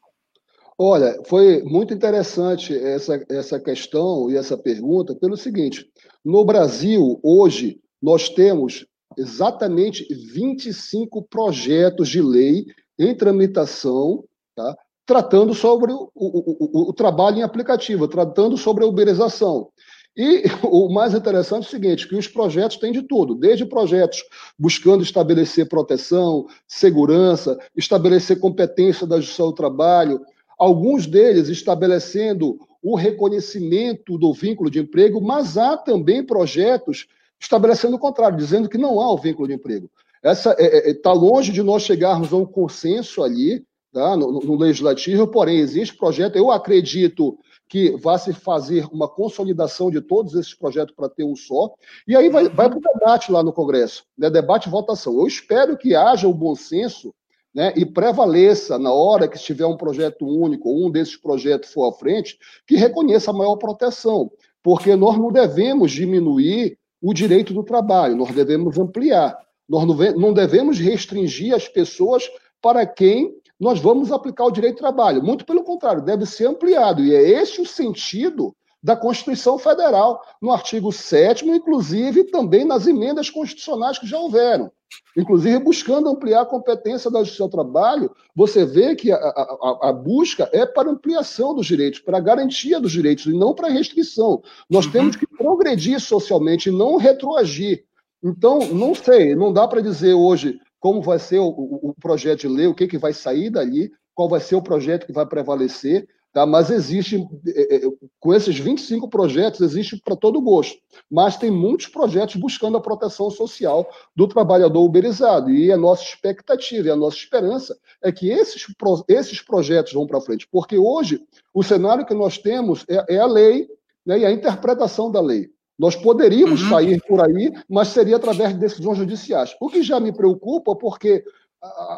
[0.79, 5.87] Olha, foi muito interessante essa, essa questão e essa pergunta pelo seguinte:
[6.25, 8.87] no Brasil, hoje, nós temos
[9.19, 12.67] exatamente 25 projetos de lei
[12.99, 14.77] em tramitação, tá?
[15.07, 19.69] tratando sobre o, o, o, o trabalho em aplicativo, tratando sobre a uberização.
[20.17, 24.25] E o mais interessante é o seguinte, que os projetos têm de tudo, desde projetos
[24.59, 30.21] buscando estabelecer proteção, segurança, estabelecer competência da justiça do trabalho,
[30.59, 37.07] alguns deles estabelecendo o reconhecimento do vínculo de emprego, mas há também projetos
[37.39, 39.91] estabelecendo o contrário, dizendo que não há o vínculo de emprego.
[40.23, 44.41] Essa está é, é, tá longe de nós chegarmos a um consenso ali, tá, no,
[44.41, 46.37] no legislativo, porém existe projeto.
[46.37, 51.35] Eu acredito que vá se fazer uma consolidação de todos esses projetos para ter um
[51.35, 51.75] só,
[52.07, 55.15] e aí vai, vai para o debate lá no Congresso, né, debate e votação.
[55.19, 57.13] Eu espero que haja o bom senso
[57.55, 61.89] né, e prevaleça, na hora que estiver um projeto único, ou um desses projetos for
[61.89, 64.31] à frente, que reconheça a maior proteção,
[64.63, 69.37] porque nós não devemos diminuir o direito do trabalho, nós devemos ampliar.
[69.69, 69.85] Nós
[70.17, 72.31] não devemos restringir as pessoas
[72.63, 75.23] para quem nós vamos aplicar o direito do trabalho.
[75.23, 77.03] Muito pelo contrário, deve ser ampliado.
[77.03, 83.29] E é esse o sentido da Constituição Federal, no artigo 7, inclusive também nas emendas
[83.29, 84.71] constitucionais que já houveram.
[85.17, 89.93] Inclusive, buscando ampliar a competência da Justiça do Trabalho, você vê que a, a, a,
[89.93, 94.43] busca é para ampliação dos direitos, para garantia dos direitos, e não para restrição.
[94.71, 94.93] Nós uhum.
[94.93, 97.85] temos que progredir socialmente e não retroagir.
[98.23, 102.49] Então, não sei, não dá para dizer hoje como vai ser o, o, projeto de
[102.49, 106.09] lei, o que, que vai sair dali, qual vai ser o projeto que vai prevalecer,
[106.33, 106.47] tá?
[106.47, 107.81] mas existe, é, é,
[108.21, 110.79] com esses 25 projetos, existe para todo gosto,
[111.11, 116.89] mas tem muitos projetos buscando a proteção social do trabalhador uberizado, e a nossa expectativa
[116.89, 118.67] e a nossa esperança é que esses,
[119.09, 121.21] esses projetos vão para frente, porque hoje
[121.53, 123.69] o cenário que nós temos é, é a lei,
[124.05, 125.51] né, e a interpretação da lei.
[125.79, 126.69] Nós poderíamos uhum.
[126.71, 129.55] sair por aí, mas seria através de decisões judiciais.
[129.61, 131.25] O que já me preocupa, porque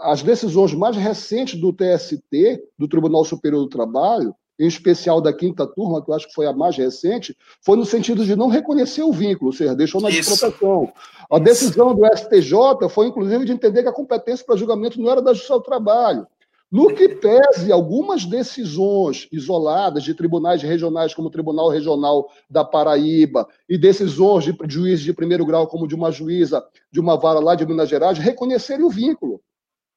[0.02, 5.66] as decisões mais recentes do TST, do Tribunal Superior do Trabalho, em especial da quinta
[5.66, 9.02] turma, que eu acho que foi a mais recente, foi no sentido de não reconhecer
[9.02, 10.92] o vínculo, ou seja, deixou na desproteção.
[11.30, 15.22] A decisão do STJ foi, inclusive, de entender que a competência para julgamento não era
[15.22, 16.26] da Justiça do Trabalho.
[16.70, 23.48] No que pese algumas decisões isoladas de tribunais regionais, como o Tribunal Regional da Paraíba,
[23.66, 27.54] e decisões de juízes de primeiro grau, como de uma juíza de uma vara lá
[27.54, 29.40] de Minas Gerais, reconhecerem o vínculo.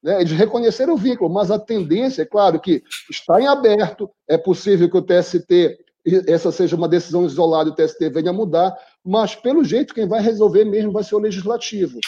[0.02, 0.22] Né?
[0.22, 4.90] Eles reconheceram o vínculo, mas a tendência, é claro, que está em aberto, é possível
[4.90, 5.78] que o TST,
[6.26, 10.22] essa seja uma decisão isolada, o TST venha a mudar, mas pelo jeito quem vai
[10.22, 11.98] resolver mesmo vai ser o legislativo.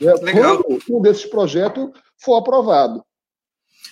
[0.00, 0.12] Né?
[0.32, 3.04] Quando um desses projetos for aprovado.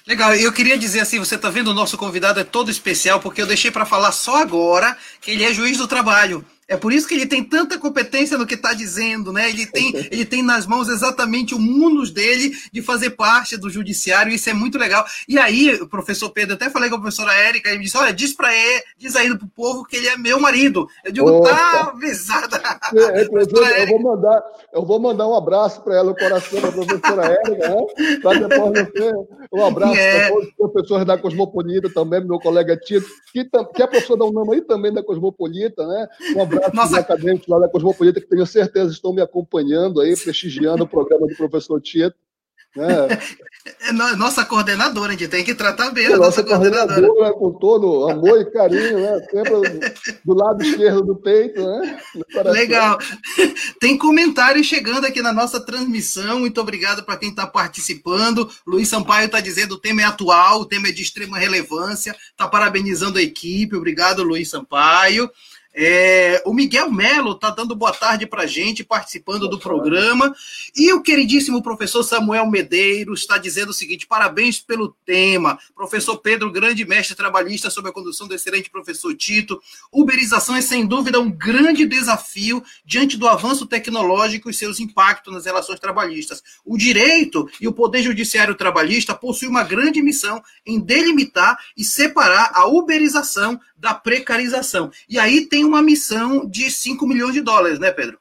[0.06, 3.40] Legal, eu queria dizer assim, você está vendo o nosso convidado é todo especial, porque
[3.40, 6.44] eu deixei para falar só agora que ele é juiz do trabalho.
[6.72, 9.50] É por isso que ele tem tanta competência no que está dizendo, né?
[9.50, 14.32] Ele tem, ele tem nas mãos exatamente o munus dele de fazer parte do judiciário,
[14.32, 15.04] isso é muito legal.
[15.28, 18.34] E aí, o professor Pedro, até falei com a professora Érica, ele disse: olha, diz
[18.34, 20.88] para ele, diz aí pro povo que ele é meu marido.
[21.04, 21.50] Eu digo, Opa.
[21.50, 22.62] tá avisada.
[22.92, 26.70] É, é, eu, vou mandar, eu vou mandar um abraço para ela, o coração da
[26.70, 28.18] professora Érica, né?
[28.22, 29.12] Para depois você.
[29.52, 30.18] Um abraço é.
[30.18, 34.24] para todos os professores da Cosmopolita também, meu colega Tito, que, que é professor da
[34.24, 36.08] UNAM aí também da Cosmopolita, né?
[36.36, 36.98] Um abraço Nossa...
[36.98, 41.36] acadêmicos lá da Cosmopolita, que tenho certeza estão me acompanhando aí, prestigiando o programa do
[41.36, 42.16] professor Tito.
[42.76, 42.86] Né?
[43.80, 47.06] É nossa coordenadora, a gente tem que tratar bem a nossa, nossa coordenadora.
[47.06, 47.32] coordenadora.
[47.32, 49.20] Com todo amor e carinho, né?
[49.30, 49.92] sempre
[50.24, 51.64] do lado esquerdo do peito.
[51.64, 52.00] Né?
[52.46, 52.98] Legal.
[53.78, 56.40] Tem comentários chegando aqui na nossa transmissão.
[56.40, 58.50] Muito obrigado para quem está participando.
[58.66, 62.16] Luiz Sampaio está dizendo o tema é atual, o tema é de extrema relevância.
[62.30, 63.76] Está parabenizando a equipe.
[63.76, 65.30] Obrigado, Luiz Sampaio.
[65.74, 70.34] É, o Miguel Melo está dando boa tarde para a gente, participando do programa.
[70.76, 75.58] E o queridíssimo professor Samuel Medeiros está dizendo o seguinte: parabéns pelo tema.
[75.74, 79.60] Professor Pedro, grande mestre trabalhista, sob a condução do excelente professor Tito.
[79.90, 85.46] Uberização é, sem dúvida, um grande desafio diante do avanço tecnológico e seus impactos nas
[85.46, 86.42] relações trabalhistas.
[86.64, 92.50] O direito e o Poder Judiciário Trabalhista possuem uma grande missão em delimitar e separar
[92.54, 94.92] a uberização da precarização.
[95.08, 98.16] E aí tem uma missão de 5 milhões de dólares, né, Pedro?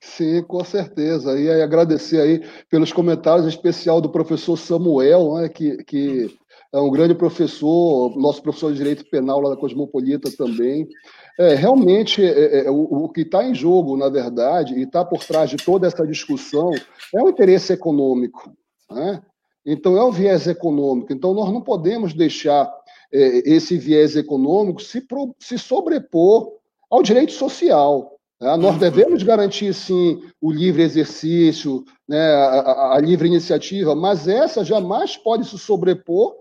[0.00, 1.38] Sim, com certeza.
[1.38, 6.32] E aí, agradecer aí pelos comentários, em especial do professor Samuel, né, que, que
[6.72, 10.88] é um grande professor, nosso professor de Direito Penal lá da Cosmopolita também.
[11.36, 15.04] É, realmente, é, é, é o, o, que está em jogo, na verdade, e está
[15.04, 16.70] por trás de toda essa discussão,
[17.12, 18.52] é o interesse econômico.
[18.88, 19.20] Né?
[19.66, 21.12] Então, é o viés econômico.
[21.12, 22.70] Então, nós não podemos deixar
[23.12, 26.52] esse viés econômico se, pro, se sobrepor
[26.88, 28.18] ao direito social.
[28.40, 28.56] Né?
[28.56, 35.16] Nós devemos garantir, sim, o livre exercício, né, a, a, livre iniciativa, mas essa jamais
[35.16, 36.34] pode se sobrepor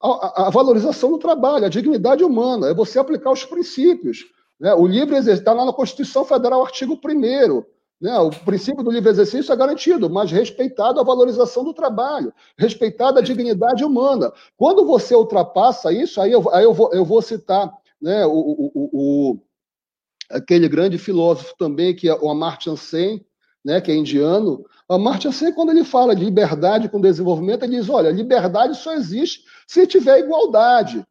[0.00, 4.24] à, à, valorização do trabalho, à dignidade humana, é você aplicar os princípios.
[4.58, 4.72] Né?
[4.74, 7.64] O livre exercício está lá na Constituição Federal, artigo 1
[8.04, 8.18] né?
[8.18, 13.22] O princípio do livre exercício é garantido, mas respeitado a valorização do trabalho, respeitado a
[13.22, 14.30] dignidade humana.
[14.58, 18.90] Quando você ultrapassa isso, aí eu, aí eu, vou, eu vou citar né, o, o,
[18.92, 19.38] o,
[20.30, 23.24] aquele grande filósofo também, que é o Amartya Sen,
[23.64, 24.66] né, que é indiano.
[24.86, 29.44] Amartya Sen, quando ele fala de liberdade com desenvolvimento, ele diz, olha, liberdade só existe
[29.66, 31.02] se tiver igualdade.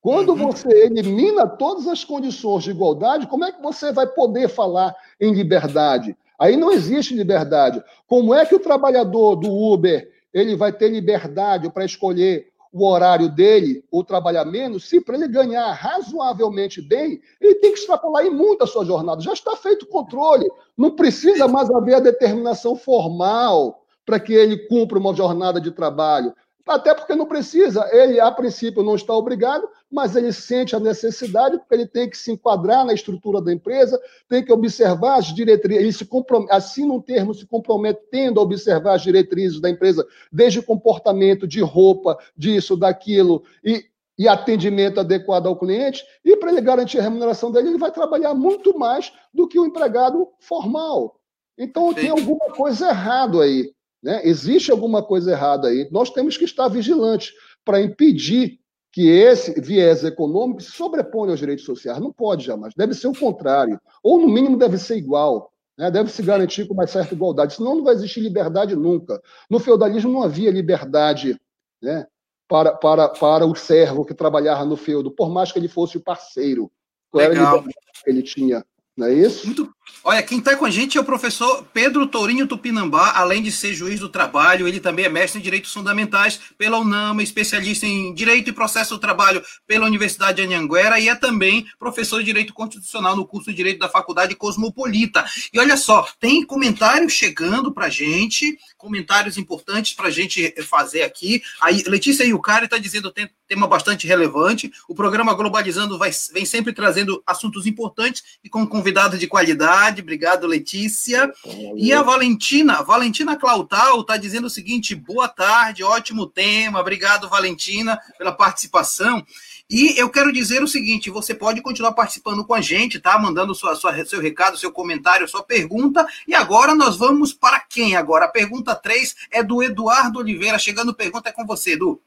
[0.00, 0.50] Quando uhum.
[0.50, 5.34] você elimina todas as condições de igualdade, como é que você vai poder falar em
[5.34, 6.16] liberdade?
[6.38, 7.82] Aí não existe liberdade.
[8.06, 13.28] Como é que o trabalhador do Uber ele vai ter liberdade para escolher o horário
[13.30, 18.30] dele ou trabalhar menos, se para ele ganhar razoavelmente bem, ele tem que extrapolar em
[18.30, 19.22] muito a sua jornada.
[19.22, 20.46] Já está feito o controle.
[20.76, 26.34] Não precisa mais haver a determinação formal para que ele cumpra uma jornada de trabalho.
[26.68, 27.88] Até porque não precisa.
[27.90, 32.18] Ele, a princípio, não está obrigado, mas ele sente a necessidade, porque ele tem que
[32.18, 36.92] se enquadrar na estrutura da empresa, tem que observar as diretrizes, ele se compromete, assina
[36.92, 42.18] um termo se comprometendo a observar as diretrizes da empresa, desde o comportamento de roupa,
[42.36, 43.86] disso, daquilo, e,
[44.18, 48.34] e atendimento adequado ao cliente, e para ele garantir a remuneração dele, ele vai trabalhar
[48.34, 51.18] muito mais do que o empregado formal.
[51.56, 53.72] Então, tem alguma coisa errada aí.
[54.02, 54.20] Né?
[54.24, 55.88] Existe alguma coisa errada aí.
[55.90, 57.32] Nós temos que estar vigilantes
[57.64, 58.58] para impedir
[58.92, 62.00] que esse viés econômico se sobreponha aos direitos sociais.
[62.00, 62.74] Não pode jamais.
[62.74, 63.80] Deve ser o contrário.
[64.02, 65.52] Ou, no mínimo, deve ser igual.
[65.76, 65.90] Né?
[65.90, 67.54] Deve se garantir com mais certa igualdade.
[67.54, 69.20] Senão, não vai existir liberdade nunca.
[69.50, 71.38] No feudalismo não havia liberdade
[71.82, 72.06] né?
[72.48, 76.02] para, para, para o servo que trabalhava no feudo, por mais que ele fosse o
[76.02, 76.70] parceiro.
[77.10, 78.64] qual era a liberdade que ele tinha.
[78.96, 79.46] Não é isso?
[79.46, 79.72] Muito,
[80.04, 83.74] Olha, quem está com a gente é o professor Pedro Tourinho Tupinambá, além de ser
[83.74, 88.48] juiz do trabalho, ele também é mestre em Direitos Fundamentais pela UNAMA, especialista em Direito
[88.48, 93.16] e Processo do Trabalho pela Universidade de Anhanguera e é também professor de Direito Constitucional
[93.16, 95.24] no curso de Direito da Faculdade Cosmopolita.
[95.52, 101.02] E olha só, tem comentários chegando para a gente, comentários importantes para a gente fazer
[101.02, 101.42] aqui.
[101.60, 104.70] A Letícia Yucari está dizendo tem tema bastante relevante.
[104.86, 110.46] O programa Globalizando vai, vem sempre trazendo assuntos importantes e com convidados de qualidade obrigado,
[110.46, 111.32] Letícia.
[111.76, 117.98] E a Valentina, Valentina Clautal está dizendo o seguinte: boa tarde, ótimo tema, obrigado, Valentina,
[118.18, 119.24] pela participação.
[119.70, 123.18] E eu quero dizer o seguinte: você pode continuar participando com a gente, tá?
[123.18, 126.06] Mandando sua, sua, seu recado, seu comentário, sua pergunta.
[126.26, 128.24] E agora nós vamos para quem agora?
[128.24, 130.58] A pergunta 3 é do Eduardo Oliveira.
[130.58, 132.00] Chegando pergunta é com você, Edu.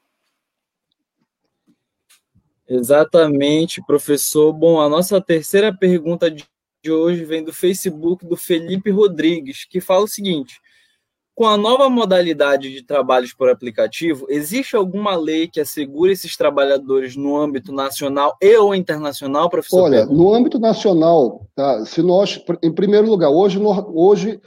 [2.68, 4.54] Exatamente, professor.
[4.54, 6.46] Bom, a nossa terceira pergunta de
[6.84, 10.60] de hoje vem do Facebook do Felipe Rodrigues, que fala o seguinte:
[11.36, 17.16] com a nova modalidade de trabalhos por aplicativo, existe alguma lei que assegure esses trabalhadores
[17.16, 19.84] no âmbito nacional e ou internacional, professor?
[19.84, 20.16] Olha, Pedro?
[20.16, 23.60] no âmbito nacional, tá, se nós, em primeiro lugar, hoje,
[23.94, 24.42] hoje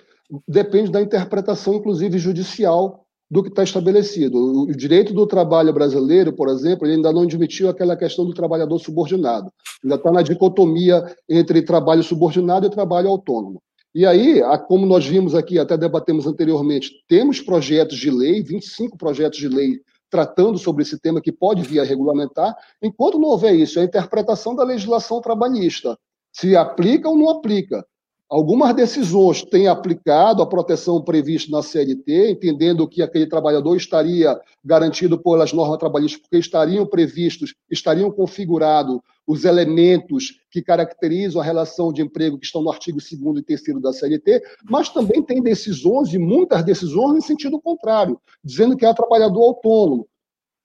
[0.47, 3.04] depende da interpretação, inclusive judicial,
[3.35, 4.62] do que está estabelecido.
[4.62, 8.79] O direito do trabalho brasileiro, por exemplo, ele ainda não admitiu aquela questão do trabalhador
[8.79, 9.53] subordinado.
[9.83, 13.61] Ainda está na dicotomia entre trabalho subordinado e trabalho autônomo.
[13.92, 19.40] E aí, como nós vimos aqui, até debatemos anteriormente, temos projetos de lei, 25 projetos
[19.40, 22.55] de lei tratando sobre esse tema que pode vir a regulamentar.
[22.81, 25.99] Enquanto não houver isso, é a interpretação da legislação trabalhista.
[26.33, 27.85] Se aplica ou não aplica.
[28.29, 35.19] Algumas decisões têm aplicado a proteção prevista na CLT, entendendo que aquele trabalhador estaria garantido
[35.19, 42.03] pelas normas trabalhistas, porque estariam previstos, estariam configurados os elementos que caracterizam a relação de
[42.03, 46.19] emprego que estão no artigo 2 e 3 da CLT, mas também tem decisões, e
[46.19, 50.07] muitas decisões, em sentido contrário, dizendo que é trabalhador autônomo.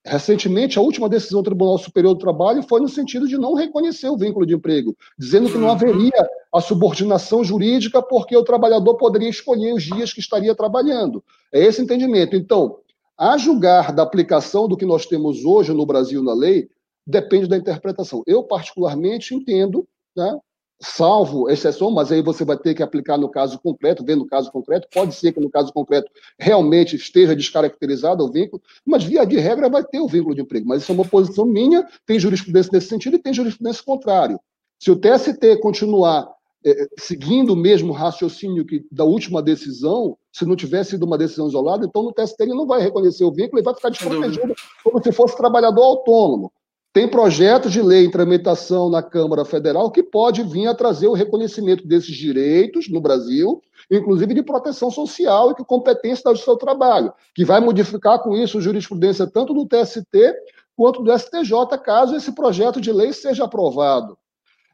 [0.10, 4.10] Recentemente, a última decisão do Tribunal Superior do Trabalho foi no sentido de não reconhecer
[4.10, 5.72] o vínculo de emprego, dizendo que não uhum.
[5.72, 11.24] haveria a subordinação jurídica porque o trabalhador poderia escolher os dias que estaria trabalhando.
[11.54, 12.36] É esse entendimento.
[12.36, 12.78] Então,
[13.15, 16.69] a julgar da aplicação do que nós temos hoje no Brasil na lei,
[17.06, 18.24] depende da interpretação.
[18.26, 20.39] Eu, particularmente, entendo né,
[20.82, 24.52] salvo exceção, mas aí você vai ter que aplicar no caso concreto, vendo o caso
[24.52, 24.88] concreto.
[24.94, 29.70] Pode ser que no caso concreto realmente esteja descaracterizado o vínculo, mas via de regra
[29.70, 30.68] vai ter o vínculo de emprego.
[30.68, 34.39] Mas isso é uma posição minha, tem jurisprudência nesse sentido e tem jurisprudência contrário.
[34.80, 36.32] Se o TST continuar
[36.65, 41.48] é, seguindo o mesmo raciocínio que da última decisão, se não tivesse sido uma decisão
[41.48, 45.02] isolada, então no TST ele não vai reconhecer o vínculo e vai ficar desprotegido como
[45.02, 46.52] se fosse trabalhador autônomo.
[46.91, 51.13] Tem projetos de lei em tramitação na Câmara Federal que pode vir a trazer o
[51.13, 57.13] reconhecimento desses direitos no Brasil, inclusive de proteção social e de competência do seu trabalho,
[57.36, 60.34] que vai modificar com isso a jurisprudência tanto do TST
[60.75, 64.17] quanto do STJ, caso esse projeto de lei seja aprovado.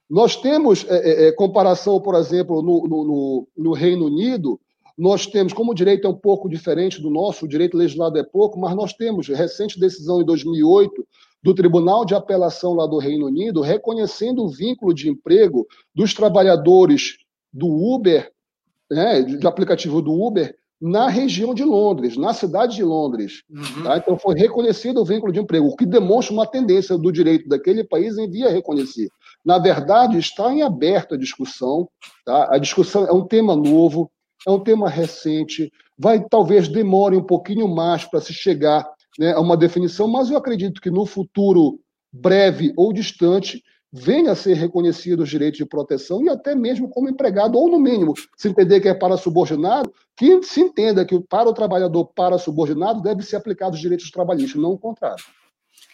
[0.10, 4.60] Nós temos é, é, é comparação, por exemplo, no, no, no Reino Unido,
[4.98, 8.24] nós temos, como o direito é um pouco diferente do nosso, o direito legislado é
[8.24, 11.06] pouco, mas nós temos recente decisão em 2008
[11.46, 17.18] do Tribunal de Apelação lá do Reino Unido, reconhecendo o vínculo de emprego dos trabalhadores
[17.54, 18.32] do Uber,
[18.90, 23.44] né, do aplicativo do Uber, na região de Londres, na cidade de Londres.
[23.48, 23.84] Uhum.
[23.84, 23.98] Tá?
[23.98, 27.84] Então foi reconhecido o vínculo de emprego, o que demonstra uma tendência do direito daquele
[27.84, 29.08] país em via reconhecer.
[29.46, 31.88] Na verdade, está em aberta a discussão.
[32.26, 32.56] Tá?
[32.56, 34.10] A discussão é um tema novo,
[34.48, 39.40] é um tema recente, vai talvez demore um pouquinho mais para se chegar né, a
[39.40, 41.80] uma definição, mas eu acredito que no futuro
[42.12, 47.10] breve ou distante venha a ser reconhecido os direitos de proteção e até mesmo como
[47.10, 51.50] empregado, ou no mínimo, se entender que é para subordinado, que se entenda que para
[51.50, 55.24] o trabalhador para subordinado deve ser aplicado os direitos trabalhistas, não o contrário.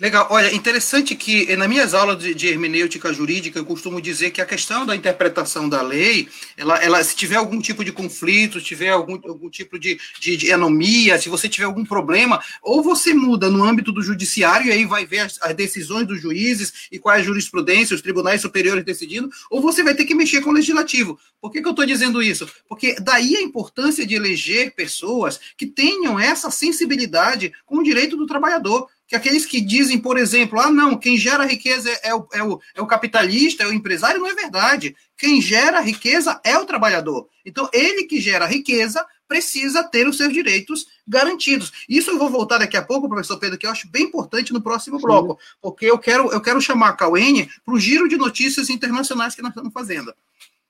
[0.01, 0.25] Legal.
[0.31, 4.41] Olha, interessante que eh, nas minhas aulas de, de, hermenêutica jurídica eu costumo dizer que
[4.41, 8.65] a questão da interpretação da lei, ela, ela se tiver algum tipo de conflito, se
[8.65, 13.13] tiver algum, algum tipo de, de, de, anomia, se você tiver algum problema, ou você
[13.13, 16.97] muda no âmbito do judiciário e aí vai ver as, as decisões dos juízes e
[16.97, 21.19] quais jurisprudências, os tribunais superiores decidindo, ou você vai ter que mexer com o legislativo.
[21.39, 22.49] Por que, que eu estou dizendo isso?
[22.67, 28.25] Porque daí a importância de eleger pessoas que tenham essa sensibilidade com o direito do
[28.25, 32.41] trabalhador que aqueles que dizem, por exemplo, ah, não, quem gera riqueza é o, é,
[32.41, 34.95] o, é o capitalista, é o empresário, não é verdade.
[35.17, 37.27] Quem gera riqueza é o trabalhador.
[37.45, 41.73] Então, ele que gera riqueza precisa ter os seus direitos garantidos.
[41.89, 44.61] Isso eu vou voltar daqui a pouco, professor Pedro, que eu acho bem importante no
[44.61, 45.05] próximo Sim.
[45.05, 49.35] bloco, porque eu quero, eu quero chamar a Cauene para o giro de notícias internacionais
[49.35, 50.15] que nós estamos fazendo.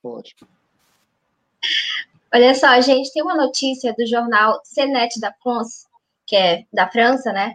[0.03, 0.49] Ótimo.
[2.33, 5.85] Olha só, a gente tem uma notícia do jornal CNET da France,
[6.25, 7.53] que é da França, né?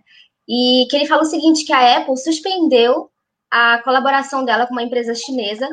[0.49, 3.11] E que ele fala o seguinte, que a Apple suspendeu
[3.51, 5.69] a colaboração dela com uma empresa chinesa,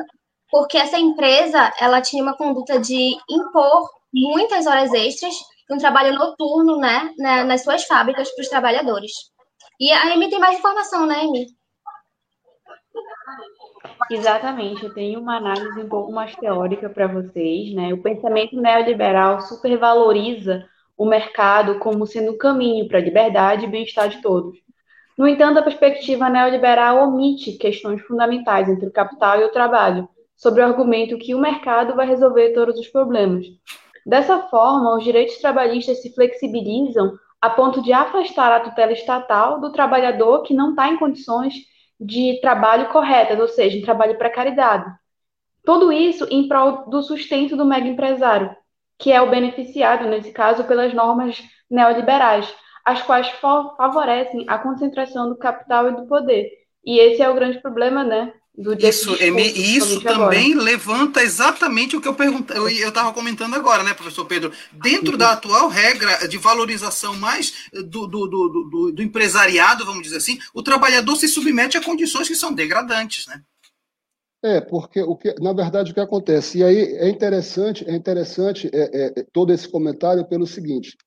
[0.50, 5.34] porque essa empresa, ela tinha uma conduta de impor muitas horas extras
[5.70, 9.12] um trabalho noturno, né, nas suas fábricas para os trabalhadores.
[9.80, 11.46] E a Amy tem mais informação, né, Amy?
[14.10, 17.92] Exatamente, eu tenho uma análise um pouco mais teórica para vocês, né?
[17.92, 20.64] O pensamento neoliberal supervaloriza
[20.96, 24.56] o mercado como sendo o caminho para a liberdade e bem-estar de todos.
[25.16, 30.60] No entanto, a perspectiva neoliberal omite questões fundamentais entre o capital e o trabalho, sobre
[30.60, 33.46] o argumento que o mercado vai resolver todos os problemas.
[34.04, 39.70] Dessa forma, os direitos trabalhistas se flexibilizam a ponto de afastar a tutela estatal do
[39.70, 41.54] trabalhador que não está em condições
[42.00, 44.90] de trabalho corretas, ou seja, em trabalho precariedade.
[45.64, 48.54] Tudo isso em prol do sustento do mega empresário,
[48.98, 52.52] que é o beneficiado, nesse caso, pelas normas neoliberais,
[52.84, 56.50] as quais favorecem a concentração do capital e do poder.
[56.84, 58.32] E esse é o grande problema, né,
[58.78, 60.64] isso, e isso também agora.
[60.64, 64.52] levanta exatamente o que eu perguntei, eu estava comentando agora, né, professor Pedro?
[64.70, 70.18] Dentro da atual regra de valorização mais do, do, do, do, do empresariado, vamos dizer
[70.18, 73.42] assim, o trabalhador se submete a condições que são degradantes, né?
[74.44, 78.68] É, porque o que, na verdade o que acontece, e aí é interessante, é interessante
[78.74, 80.98] é, é, todo esse comentário pelo seguinte,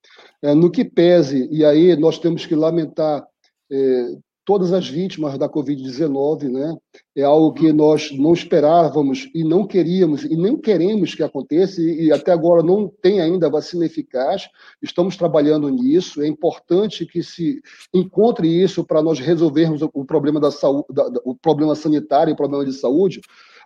[0.41, 3.23] é, no que pese, e aí nós temos que lamentar
[3.71, 4.17] é,
[4.48, 6.74] todas as vítimas da Covid-19, né?
[7.14, 12.14] É algo que nós não esperávamos e não queríamos e nem queremos que aconteça e
[12.14, 14.48] até agora não tem ainda vacina eficaz.
[14.82, 16.22] Estamos trabalhando nisso.
[16.22, 17.62] É importante que se
[17.93, 20.86] encontre isso para nós resolvermos o problema da saúde,
[21.26, 23.20] o problema sanitário, o problema de saúde.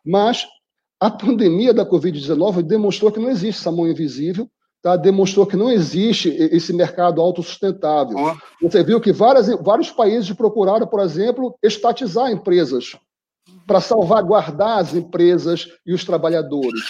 [0.03, 0.47] Mas
[0.99, 4.49] a pandemia da Covid-19 demonstrou que não existe essa mão invisível
[4.81, 8.17] tá, demonstrou que não existe esse mercado autossustentável.
[8.17, 8.67] Oh.
[8.67, 12.97] Você viu que várias, vários países procuraram, por exemplo, estatizar empresas
[13.67, 16.81] para salvaguardar as empresas e os trabalhadores.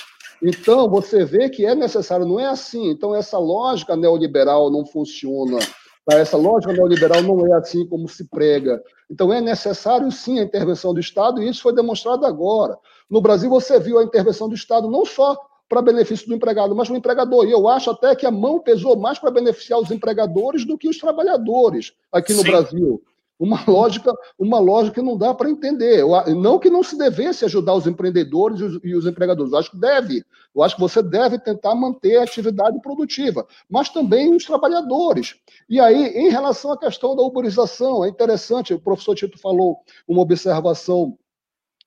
[0.42, 2.90] Então, você vê que é necessário, não é assim.
[2.90, 5.60] Então, essa lógica neoliberal não funciona.
[6.06, 6.18] Tá?
[6.18, 8.82] Essa lógica neoliberal não é assim como se prega.
[9.10, 12.76] Então, é necessário, sim, a intervenção do Estado, e isso foi demonstrado agora.
[13.10, 15.38] No Brasil, você viu a intervenção do Estado não só
[15.72, 17.48] para benefício do empregado, mas do empregador.
[17.48, 20.90] E eu acho até que a mão pesou mais para beneficiar os empregadores do que
[20.90, 22.52] os trabalhadores aqui no Sim.
[22.52, 23.02] Brasil.
[23.40, 26.04] Uma lógica, uma lógica que não dá para entender.
[26.36, 29.54] Não que não se devesse ajudar os empreendedores e os, e os, empregadores.
[29.54, 30.26] Eu acho que deve.
[30.54, 35.36] Eu acho que você deve tentar manter a atividade produtiva, mas também os trabalhadores.
[35.70, 40.22] E aí, em relação à questão da uberização, é interessante, o professor Tito falou uma
[40.22, 41.18] observação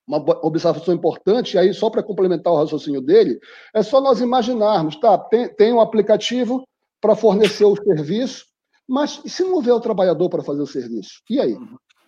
[0.07, 3.39] uma observação importante, aí só para complementar o raciocínio dele,
[3.73, 6.63] é só nós imaginarmos, tá, tem, tem um aplicativo
[7.01, 8.45] para fornecer o serviço,
[8.87, 11.21] mas e se não houver o trabalhador para fazer o serviço?
[11.29, 11.57] E aí?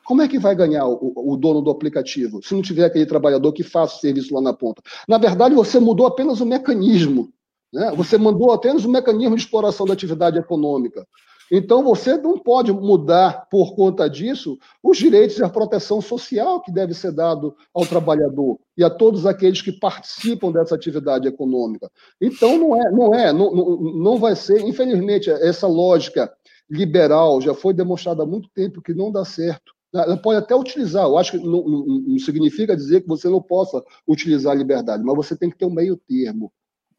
[0.06, 3.52] Como é que vai ganhar o, o, dono do aplicativo, se não tiver aquele trabalhador
[3.52, 4.82] que faça o serviço lá na ponta?
[5.06, 7.30] Na verdade, você mudou apenas o mecanismo,
[7.74, 7.91] né?
[7.93, 11.06] você mudou apenas o mecanismo de exploração da atividade econômica.
[11.52, 16.72] Então, você não pode mudar, por conta disso, os direitos e a proteção social que
[16.72, 21.89] deve ser dado ao trabalhador e a todos aqueles que participam dessa atividade econômica.
[22.22, 26.32] Então, não é, não é, não, não vai ser, infelizmente, essa lógica
[26.70, 29.74] liberal já foi demonstrada há muito tempo que não dá certo.
[29.93, 33.41] Ela pode até utilizar, eu acho que não, não, não significa dizer que você não
[33.41, 36.52] possa utilizar a liberdade, mas você tem que ter um meio termo.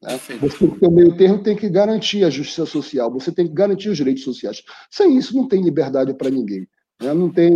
[0.02, 0.18] Né?
[0.40, 3.96] Você um meio termo, tem que garantir a justiça social, você tem que garantir os
[3.96, 4.62] direitos sociais.
[4.90, 6.66] Sem isso, não tem liberdade para ninguém.
[7.00, 7.12] Né?
[7.14, 7.52] Não tem,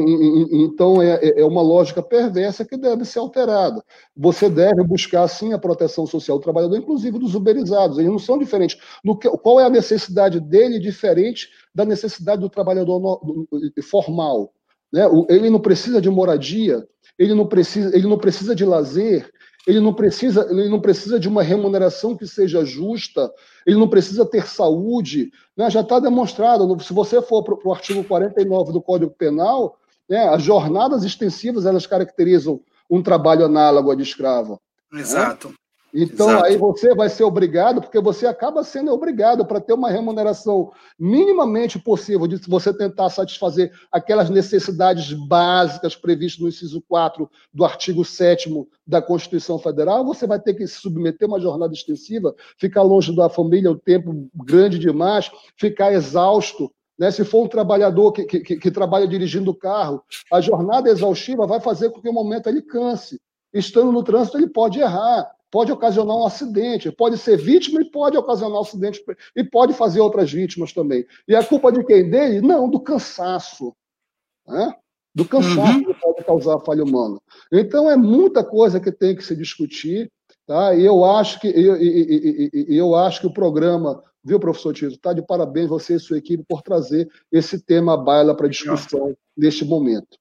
[0.65, 3.83] então, é, é, é uma lógica perversa que deve ser alterada.
[4.17, 7.99] Você deve buscar, sim, a proteção social do trabalhador, inclusive dos uberizados.
[7.99, 8.79] Eles não são diferentes.
[9.05, 14.53] No que, qual é a necessidade dele diferente da necessidade do trabalhador no, do, formal?
[14.93, 15.03] Né?
[15.29, 16.87] Ele não precisa de moradia,
[17.19, 19.31] ele não precisa, ele não precisa de lazer,
[19.67, 23.33] ele não precisa, ele não precisa de uma remuneração que seja justa,
[23.67, 25.31] ele não precisa ter saúde.
[25.57, 25.71] Né?
[25.71, 30.43] Já está demonstrado, se você for para o artigo 49 do Código Penal, né, as
[30.43, 32.61] jornadas extensivas elas caracterizam
[32.91, 34.61] um trabalho análogo a de escravo.
[34.93, 35.49] Exato.
[35.49, 35.55] Né?
[35.95, 36.45] Então, Exato.
[36.47, 41.79] aí você vai ser obrigado, porque você acaba sendo obrigado para ter uma remuneração minimamente
[41.79, 48.51] possível de você tentar satisfazer aquelas necessidades básicas previstas no inciso 4 do artigo 7
[48.87, 53.15] da Constituição Federal, você vai ter que se submeter a uma jornada extensiva, ficar longe
[53.15, 56.73] da família um tempo grande demais, ficar exausto.
[56.99, 57.11] Né?
[57.11, 61.61] Se for um trabalhador que, que, que trabalha dirigindo o carro, a jornada exaustiva vai
[61.61, 63.21] fazer com que o momento ele canse.
[63.53, 68.17] Estando no trânsito, ele pode errar pode ocasionar um acidente, pode ser vítima e pode
[68.17, 69.05] ocasionar um acidente
[69.37, 71.07] e pode fazer outras vítimas também.
[71.29, 72.41] E a culpa de quem dele?
[72.41, 73.77] Não, do cansaço.
[74.49, 74.75] Né?
[75.15, 75.85] Do cansaço uhum.
[75.85, 77.21] que pode causar a falha humana.
[77.53, 80.11] Então é muita coisa que tem que se discutir,
[80.47, 80.75] tá?
[80.75, 84.95] E eu acho que eu, eu, eu, eu acho que o programa, viu, professor Tito,
[84.95, 89.15] está de parabéns você e sua equipe por trazer esse tema à baila para discussão
[89.37, 90.17] neste momento.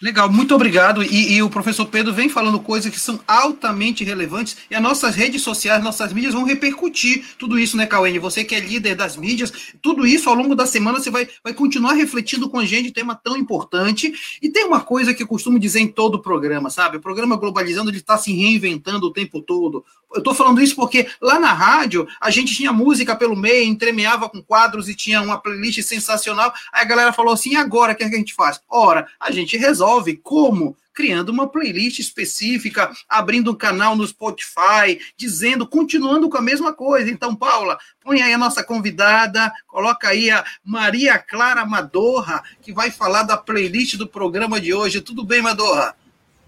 [0.00, 1.02] Legal, muito obrigado.
[1.02, 5.14] E, e, o professor Pedro vem falando coisas que são altamente relevantes e as nossas
[5.14, 8.18] redes sociais, nossas mídias vão repercutir tudo isso, né, Cauene?
[8.18, 11.52] Você que é líder das mídias, tudo isso ao longo da semana você vai, vai
[11.52, 14.12] continuar refletindo com a gente, tema tão importante.
[14.40, 16.96] E tem uma coisa que eu costumo dizer em todo o programa, sabe?
[16.96, 19.84] O programa Globalizando ele está se reinventando o tempo todo.
[20.14, 24.28] Eu estou falando isso porque lá na rádio a gente tinha música pelo meio, entremeava
[24.28, 26.52] com quadros e tinha uma playlist sensacional.
[26.72, 28.60] Aí a galera falou assim: e agora o que, é que a gente faz?
[28.70, 30.76] Ora, a gente resolve como?
[30.92, 37.10] Criando uma playlist específica, abrindo um canal no Spotify, dizendo, continuando com a mesma coisa.
[37.10, 42.90] Então, Paula, põe aí a nossa convidada, coloca aí a Maria Clara Madorra, que vai
[42.90, 45.00] falar da playlist do programa de hoje.
[45.00, 45.96] Tudo bem, Madorra?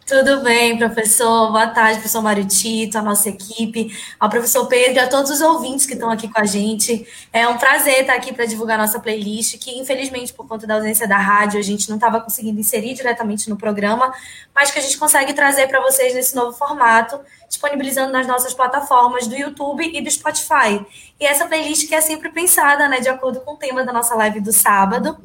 [0.06, 1.50] Tudo bem, professor.
[1.50, 3.90] Boa tarde, professor Mário Tito, a nossa equipe,
[4.20, 7.04] ao professor Pedro e a todos os ouvintes que estão aqui com a gente.
[7.32, 11.08] É um prazer estar aqui para divulgar nossa playlist, que infelizmente, por conta da ausência
[11.08, 14.14] da rádio, a gente não estava conseguindo inserir diretamente no programa,
[14.54, 19.26] mas que a gente consegue trazer para vocês nesse novo formato, disponibilizando nas nossas plataformas
[19.26, 20.86] do YouTube e do Spotify.
[21.18, 24.14] E essa playlist que é sempre pensada, né, de acordo com o tema da nossa
[24.14, 25.18] live do sábado.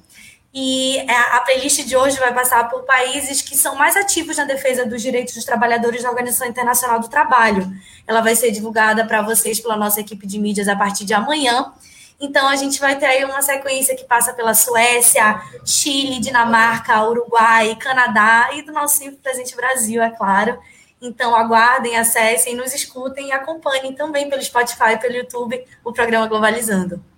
[0.54, 4.44] E é, a playlist de hoje vai passar por países que são mais ativos na
[4.44, 7.72] defesa dos direitos dos trabalhadores na Organização Internacional do Trabalho.
[8.06, 11.72] Ela vai ser divulgada para vocês pela nossa equipe de mídias a partir de amanhã.
[12.20, 17.76] Então, a gente vai ter aí uma sequência que passa pela Suécia, Chile, Dinamarca, Uruguai,
[17.78, 20.60] Canadá e do nosso sempre presente Brasil, é claro.
[21.02, 26.28] Então, aguardem, acessem, nos escutem e acompanhem também pelo Spotify e pelo YouTube o programa
[26.28, 27.11] Globalizando.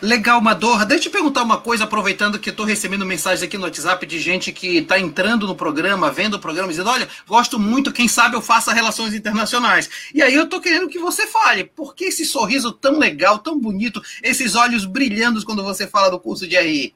[0.00, 0.86] Legal, Madorra.
[0.86, 4.18] Deixa eu te perguntar uma coisa, aproveitando que estou recebendo mensagens aqui no WhatsApp de
[4.18, 8.36] gente que está entrando no programa, vendo o programa, dizendo: olha, gosto muito, quem sabe
[8.36, 9.90] eu faça relações internacionais.
[10.14, 13.58] E aí eu estou querendo que você fale, por que esse sorriso tão legal, tão
[13.58, 16.94] bonito, esses olhos brilhando quando você fala do curso de RI?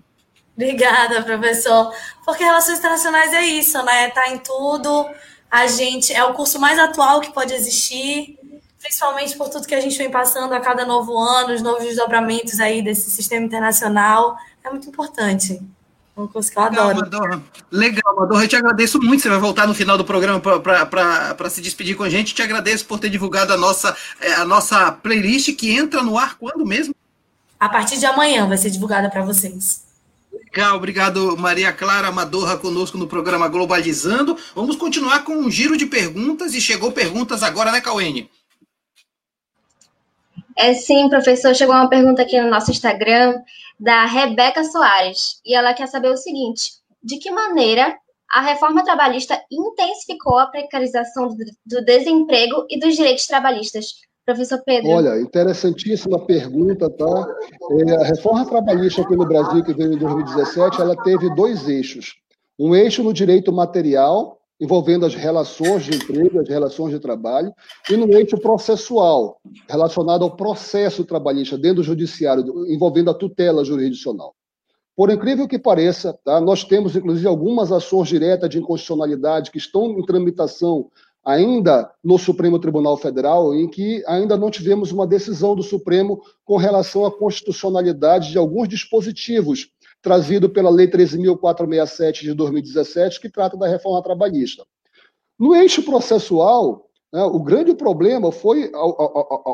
[0.54, 1.92] Obrigada, professor.
[2.24, 4.10] Porque relações internacionais é isso, né?
[4.10, 5.08] Tá em tudo.
[5.50, 8.38] A gente é o curso mais atual que pode existir
[8.82, 12.58] principalmente por tudo que a gente vem passando a cada novo ano, os novos desdobramentos
[12.58, 15.62] aí desse sistema internacional, é muito importante.
[16.14, 17.00] É um curso que eu Legal, adoro.
[17.00, 17.42] Madorra.
[17.70, 18.44] Legal, Madorra.
[18.44, 19.22] Eu te agradeço muito.
[19.22, 22.34] Você vai voltar no final do programa para se despedir com a gente.
[22.34, 26.36] Te agradeço por ter divulgado a nossa, é, a nossa playlist que entra no ar
[26.36, 26.94] quando mesmo?
[27.58, 29.84] A partir de amanhã vai ser divulgada para vocês.
[30.32, 34.36] Legal, obrigado Maria Clara Amadorra conosco no programa Globalizando.
[34.54, 38.28] Vamos continuar com um giro de perguntas e chegou perguntas agora, né, Cauene?
[40.56, 41.54] É sim, professor.
[41.54, 43.40] Chegou uma pergunta aqui no nosso Instagram
[43.78, 45.40] da Rebeca Soares.
[45.44, 46.72] E ela quer saber o seguinte:
[47.02, 47.96] de que maneira
[48.30, 51.28] a reforma trabalhista intensificou a precarização
[51.66, 53.86] do desemprego e dos direitos trabalhistas?
[54.24, 54.88] Professor Pedro.
[54.90, 57.26] Olha, interessantíssima pergunta, tá?
[57.88, 62.14] É, a reforma trabalhista aqui no Brasil, que veio em 2017, ela teve dois eixos.
[62.56, 67.52] Um eixo no direito material, envolvendo as relações de emprego, as relações de trabalho,
[67.90, 74.36] e no eixo processual, relacionado ao processo trabalhista dentro do judiciário, envolvendo a tutela jurisdicional.
[74.94, 79.98] Por incrível que pareça, tá, nós temos, inclusive, algumas ações diretas de inconstitucionalidade que estão
[79.98, 80.88] em tramitação
[81.24, 86.56] ainda no Supremo Tribunal Federal, em que ainda não tivemos uma decisão do Supremo com
[86.56, 89.71] relação à constitucionalidade de alguns dispositivos
[90.02, 94.66] trazido pela Lei 13.467 de 2017, que trata da reforma trabalhista.
[95.38, 98.70] No eixo processual, né, o grande problema foi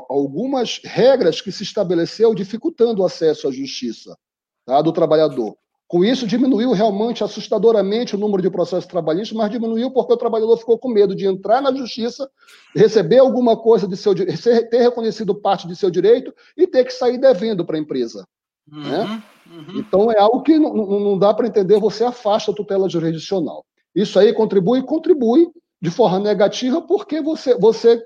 [0.08, 4.16] algumas regras que se estabeleceu dificultando o acesso à justiça
[4.64, 5.56] tá, do trabalhador.
[5.86, 10.58] Com isso, diminuiu realmente assustadoramente o número de processos trabalhistas, mas diminuiu porque o trabalhador
[10.58, 12.30] ficou com medo de entrar na justiça,
[12.74, 17.16] receber alguma coisa de seu ter reconhecido parte de seu direito e ter que sair
[17.16, 18.26] devendo para a empresa.
[18.66, 18.76] Né?
[18.76, 19.08] Uhum.
[19.08, 19.22] Né?
[19.50, 19.78] Uhum.
[19.78, 23.64] Então, é algo que não, não dá para entender, você afasta a tutela jurisdicional.
[23.94, 25.48] Isso aí contribui, contribui
[25.80, 28.02] de forma negativa, porque você, você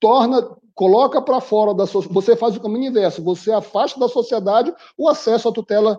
[0.00, 0.42] torna,
[0.74, 5.48] coloca para fora da você faz o caminho inverso, você afasta da sociedade o acesso
[5.48, 5.98] à tutela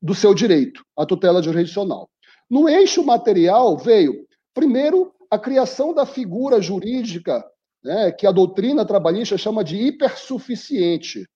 [0.00, 2.08] do seu direito, à tutela jurisdicional.
[2.48, 7.44] No eixo material veio, primeiro, a criação da figura jurídica,
[7.82, 11.26] né, que a doutrina trabalhista chama de hipersuficiente.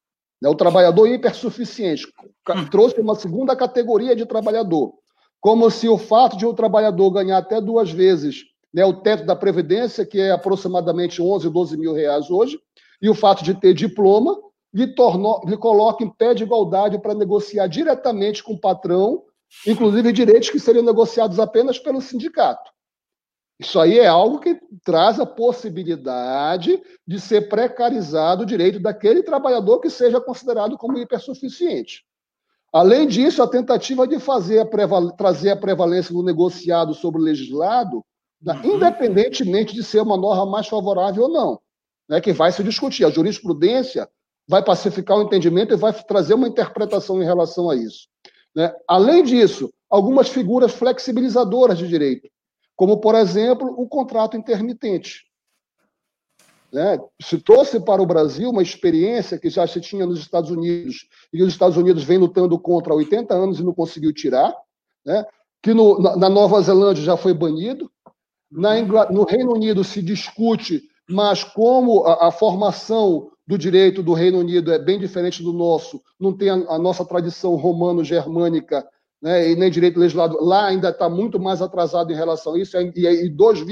[0.44, 2.06] Né, o trabalhador hipersuficiente
[2.50, 2.66] hum.
[2.70, 4.92] trouxe uma segunda categoria de trabalhador,
[5.40, 9.34] como se o fato de o trabalhador ganhar até duas vezes né, o teto da
[9.34, 12.60] Previdência, que é aproximadamente 11, 12 mil reais hoje,
[13.00, 14.38] e o fato de ter diploma
[14.74, 19.22] lhe, tornou, lhe coloca em pé de igualdade para negociar diretamente com o patrão,
[19.66, 22.70] inclusive direitos que seriam negociados apenas pelo sindicato.
[23.58, 29.80] Isso aí é algo que traz a possibilidade de ser precarizado o direito daquele trabalhador
[29.80, 32.04] que seja considerado como hipersuficiente.
[32.72, 38.04] Além disso, a tentativa de fazer a trazer a prevalência do negociado sobre o legislado
[38.44, 38.76] uhum.
[38.76, 41.60] independentemente de ser uma norma mais favorável ou não,
[42.08, 43.04] né, que vai se discutir.
[43.04, 44.08] A jurisprudência
[44.46, 48.08] vai pacificar o entendimento e vai trazer uma interpretação em relação a isso.
[48.54, 48.72] Né?
[48.88, 52.28] Além disso, algumas figuras flexibilizadoras de direito,
[52.76, 55.24] como, por exemplo, o contrato intermitente.
[56.72, 56.98] Né?
[57.22, 61.42] Se trouxe para o Brasil uma experiência que já se tinha nos Estados Unidos, e
[61.42, 64.52] os Estados Unidos vem lutando contra há 80 anos e não conseguiu tirar,
[65.06, 65.24] né?
[65.62, 67.90] que no, na Nova Zelândia já foi banido,
[68.52, 69.12] Ingl...
[69.12, 74.72] No Reino Unido se discute, mas como a, a, formação do direito do Reino Unido
[74.72, 78.86] é bem diferente do nosso, não tem a, a nossa tradição romano-germânica
[79.24, 82.76] né, e nem direito legislado, lá ainda está muito mais atrasado em relação a isso,
[82.76, 83.64] e, e, 2,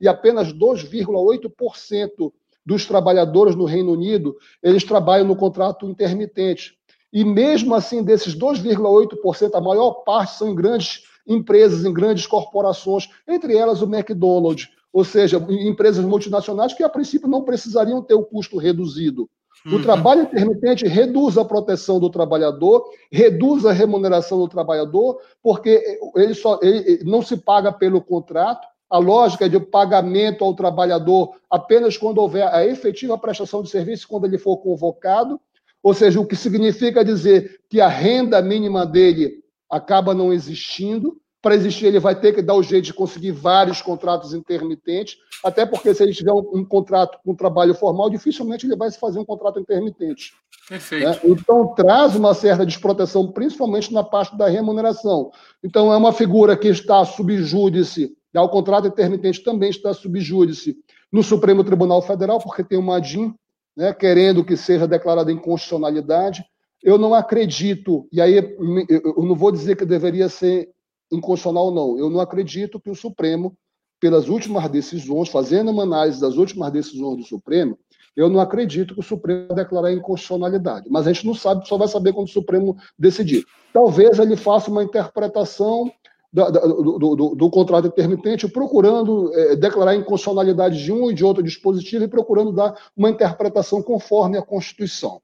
[0.00, 2.32] e apenas 2,8%
[2.64, 6.78] dos trabalhadores no Reino Unido, eles trabalham no contrato intermitente.
[7.12, 13.08] E mesmo assim, desses 2,8%, a maior parte são em grandes empresas, em grandes corporações,
[13.26, 18.22] entre elas o McDonald's, ou seja, empresas multinacionais que a princípio não precisariam ter o
[18.22, 19.28] custo reduzido.
[19.64, 19.82] O uhum.
[19.82, 26.58] trabalho intermitente reduz a proteção do trabalhador, reduz a remuneração do trabalhador, porque ele, só,
[26.62, 32.46] ele não se paga pelo contrato, a lógica de pagamento ao trabalhador apenas quando houver
[32.52, 35.40] a efetiva prestação de serviço, quando ele for convocado,
[35.82, 41.16] ou seja, o que significa dizer que a renda mínima dele acaba não existindo.
[41.40, 45.66] Para existir, ele vai ter que dar o jeito de conseguir vários contratos intermitentes, até
[45.66, 48.98] porque se ele tiver um, um contrato com um trabalho formal, dificilmente ele vai se
[48.98, 50.32] fazer um contrato intermitente.
[50.68, 51.06] Perfeito.
[51.06, 51.20] Né?
[51.24, 55.30] Então, traz uma certa desproteção, principalmente na parte da remuneração.
[55.62, 60.76] Então, é uma figura que está subjúdice, o contrato intermitente também está subjúdice
[61.12, 63.34] no Supremo Tribunal Federal, porque tem uma DIN
[63.76, 66.44] né, querendo que seja declarada inconstitucionalidade.
[66.82, 70.70] Eu não acredito, e aí eu não vou dizer que deveria ser
[71.12, 71.98] inconstitucional, não.
[71.98, 73.56] Eu não acredito que o Supremo,
[74.02, 77.78] pelas últimas decisões, fazendo uma análise das últimas decisões do Supremo,
[78.16, 80.88] eu não acredito que o Supremo vai declarar inconstitucionalidade.
[80.90, 83.44] Mas a gente não sabe, só vai saber quando o Supremo decidir.
[83.72, 85.88] Talvez ele faça uma interpretação
[86.32, 91.40] do, do, do, do, contrato intermitente, procurando é, declarar inconstitucionalidade de um e de outro
[91.40, 95.22] dispositivo e procurando dar uma interpretação conforme a Constituição.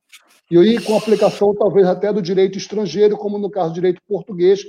[0.48, 4.64] E aí, com aplicação talvez até do direito estrangeiro, como no caso do direito português,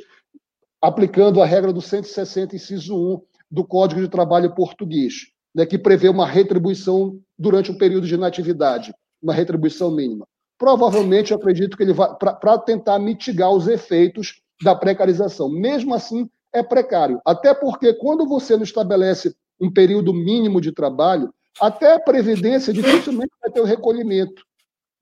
[0.82, 6.10] aplicando a regra do 160, inciso 1 do Código de Trabalho Português, né, que prevê
[6.10, 10.28] uma retribuição durante um período de inatividade, uma retribuição mínima.
[10.58, 15.50] Provavelmente, eu acredito que ele vai para tentar mitigar os efeitos da precarização.
[15.50, 17.22] Mesmo assim, é precário.
[17.26, 23.32] Até porque, quando você não estabelece um período mínimo de trabalho, até a Previdência dificilmente
[23.42, 24.44] vai ter o recolhimento.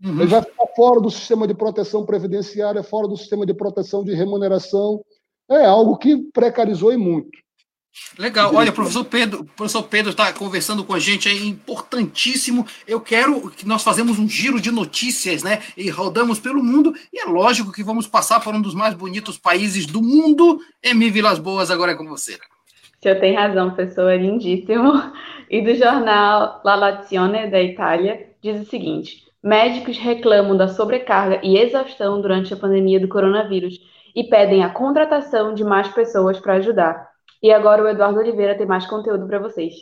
[0.04, 0.22] Uhum.
[0.22, 4.14] Ele vai ficar fora do sistema de proteção previdenciária, fora do sistema de proteção de
[4.14, 5.04] remuneração.
[5.50, 7.38] É algo que precarizou e muito.
[8.18, 8.54] Legal.
[8.54, 12.66] Olha, professor Pedro, professor Pedro está conversando com a gente, é importantíssimo.
[12.88, 15.62] Eu quero que nós fazemos um giro de notícias, né?
[15.76, 16.94] E rodamos pelo mundo.
[17.14, 20.60] E é lógico que vamos passar por um dos mais bonitos países do mundo.
[20.82, 22.34] Emi Vilas Boas, agora é com você.
[22.34, 24.94] O senhor tem razão, professor, é lindíssimo.
[25.50, 31.58] E do jornal La Nazione da Itália diz o seguinte: Médicos reclamam da sobrecarga e
[31.58, 33.80] exaustão durante a pandemia do coronavírus
[34.16, 37.07] e pedem a contratação de mais pessoas para ajudar.
[37.42, 39.74] E agora o Eduardo Oliveira tem mais conteúdo para vocês.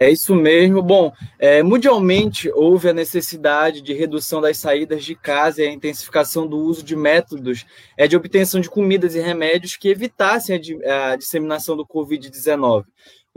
[0.00, 0.80] É isso mesmo.
[0.80, 6.46] Bom, é, mundialmente houve a necessidade de redução das saídas de casa e a intensificação
[6.46, 7.66] do uso de métodos
[7.96, 12.84] é, de obtenção de comidas e remédios que evitassem a, a disseminação do Covid-19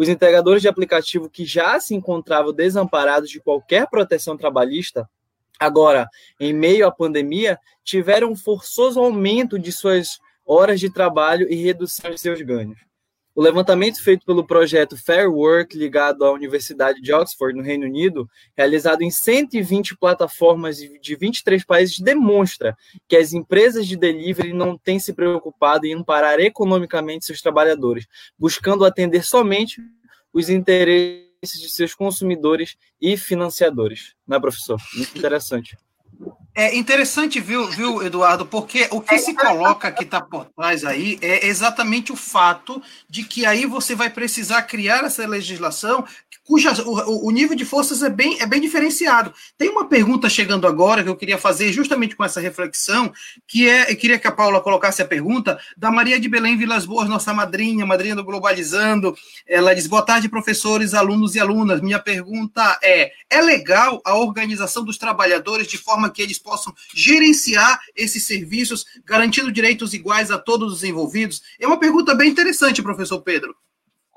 [0.01, 5.07] os entregadores de aplicativo que já se encontravam desamparados de qualquer proteção trabalhista,
[5.61, 6.09] agora,
[6.39, 12.09] em meio à pandemia, tiveram um forçoso aumento de suas horas de trabalho e redução
[12.09, 12.79] de seus ganhos.
[13.33, 18.27] O levantamento feito pelo projeto Fair Work, ligado à Universidade de Oxford, no Reino Unido,
[18.57, 22.75] realizado em 120 plataformas de 23 países, demonstra
[23.07, 28.05] que as empresas de delivery não têm se preocupado em amparar economicamente seus trabalhadores,
[28.37, 29.79] buscando atender somente
[30.33, 34.15] os interesses de seus consumidores e financiadores.
[34.27, 34.79] Não é, professor?
[34.95, 35.75] Muito interessante.
[36.53, 41.17] É interessante, viu, viu, Eduardo, porque o que se coloca que está por trás aí
[41.21, 46.05] é exatamente o fato de que aí você vai precisar criar essa legislação
[46.51, 49.33] cuja o, o, nível de forças é bem, é bem diferenciado.
[49.57, 53.13] Tem uma pergunta chegando agora que eu queria fazer justamente com essa reflexão,
[53.47, 56.85] que é, eu queria que a Paula colocasse a pergunta, da Maria de Belém Vilas
[56.85, 59.15] Boas, nossa madrinha, madrinha do Globalizando.
[59.47, 61.79] Ela diz: Boa tarde, professores, alunos e alunas.
[61.79, 67.79] Minha pergunta é: é legal a organização dos trabalhadores de forma que eles possam gerenciar
[67.95, 71.41] esses serviços, garantindo direitos iguais a todos os envolvidos?
[71.59, 73.55] É uma pergunta bem interessante, professor Pedro.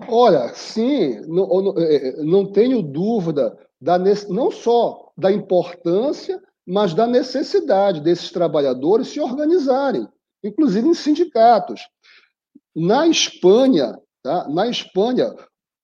[0.08, 3.98] Olha, sim, não, é, é, não tenho dúvida da,
[4.28, 10.08] não só da importância, mas da necessidade desses trabalhadores se organizarem,
[10.42, 11.80] inclusive em sindicatos.
[12.74, 14.48] Na Espanha, tá?
[14.48, 15.32] na Espanha,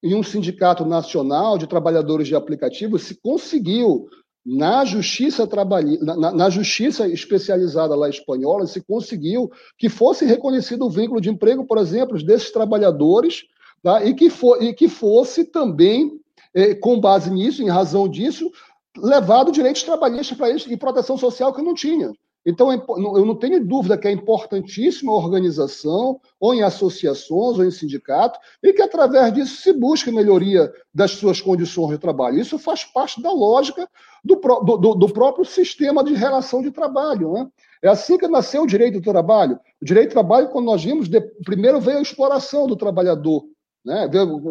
[0.02, 4.08] em um sindicato nacional de trabalhadores de aplicativos, se conseguiu
[4.44, 10.90] na justiça trabalhista, na, na, justiça especializada lá espanhola, se conseguiu que fosse reconhecido o
[10.90, 13.44] vínculo de emprego, por exemplo, desses trabalhadores
[13.82, 14.04] tá?
[14.04, 16.18] e, que for, e que fosse também,
[16.54, 18.50] eh, com base nisso, em razão disso,
[18.96, 22.12] levado direitos trabalhistas para eles e proteção social que não tinha.
[22.44, 27.64] Então, é eu não tenho dúvida que é importantíssima a organização, ou em associações, ou
[27.64, 32.38] em sindicato, e que através disso se busque melhoria das suas condições de trabalho.
[32.38, 33.88] Isso faz parte da lógica
[34.24, 37.32] do, do, do próprio sistema de relação de trabalho.
[37.32, 37.48] Né?
[37.82, 39.58] É assim que nasceu o direito do trabalho.
[39.80, 43.44] O direito do trabalho, quando nós vimos, de, primeiro veio a exploração do trabalhador,
[43.84, 44.08] né?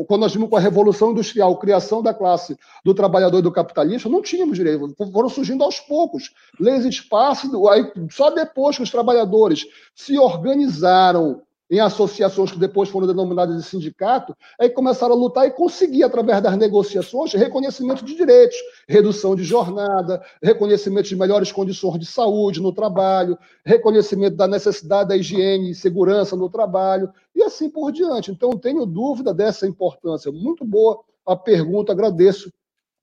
[0.08, 4.10] Quando nós vimos com a Revolução Industrial, criação da classe do trabalhador e do capitalista,
[4.10, 8.92] não tínhamos direito, foram surgindo aos poucos, leis e espaços, aí, só depois que os
[8.92, 15.48] trabalhadores se organizaram em associações que depois foram denominadas de sindicato, aí começaram a lutar
[15.48, 18.58] e conseguir, através das negociações, reconhecimento de direitos,
[18.88, 25.18] redução de jornada, reconhecimento de melhores condições de saúde no trabalho, reconhecimento da necessidade da
[25.18, 28.32] higiene e segurança no trabalho, e assim por diante.
[28.32, 30.32] Então, tenho dúvida dessa importância.
[30.32, 32.52] Muito boa a pergunta, agradeço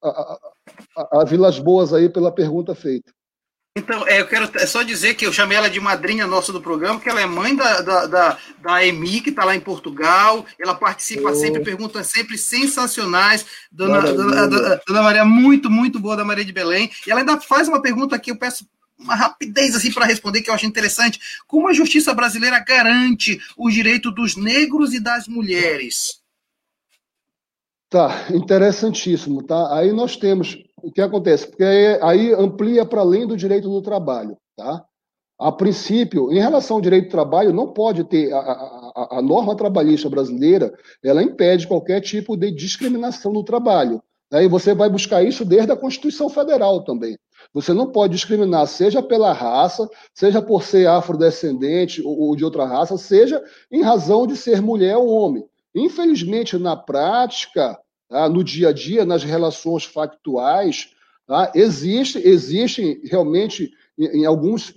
[0.02, 0.38] a,
[0.96, 3.12] a, a Vilas Boas aí pela pergunta feita.
[3.78, 6.62] Então, é, eu quero é só dizer que eu chamei ela de madrinha nossa do
[6.62, 10.46] programa, que ela é mãe da, da, da, da Emi, que está lá em Portugal.
[10.58, 11.34] Ela participa oh.
[11.34, 13.44] sempre, perguntas sempre sensacionais.
[13.70, 16.90] Dona, dona, dona, dona, Maria, muito, muito boa da Maria de Belém.
[17.06, 18.66] E ela ainda faz uma pergunta que eu peço
[18.98, 21.20] uma rapidez assim para responder, que eu acho interessante.
[21.46, 26.22] Como a justiça brasileira garante o direito dos negros e das mulheres?
[27.90, 29.76] Tá, interessantíssimo, tá?
[29.76, 31.64] Aí nós temos o que acontece, porque
[32.00, 34.84] aí, amplia para além do direito do trabalho, tá?
[35.38, 39.56] A princípio, em relação ao direito do trabalho, não pode ter a, a, a norma
[39.56, 40.72] trabalhista brasileira,
[41.04, 44.00] ela impede qualquer tipo de discriminação no trabalho.
[44.32, 44.48] Aí né?
[44.48, 47.18] você vai buscar isso desde a Constituição Federal também.
[47.52, 52.64] Você não pode discriminar, seja pela raça, seja por ser afrodescendente ou, ou de outra
[52.64, 55.44] raça, seja em razão de ser mulher ou homem.
[55.74, 57.76] Infelizmente, na prática,
[58.08, 60.90] tá, no dia a dia, nas relações factuais,
[61.26, 64.72] tá, existe, existe realmente em, em, alguns,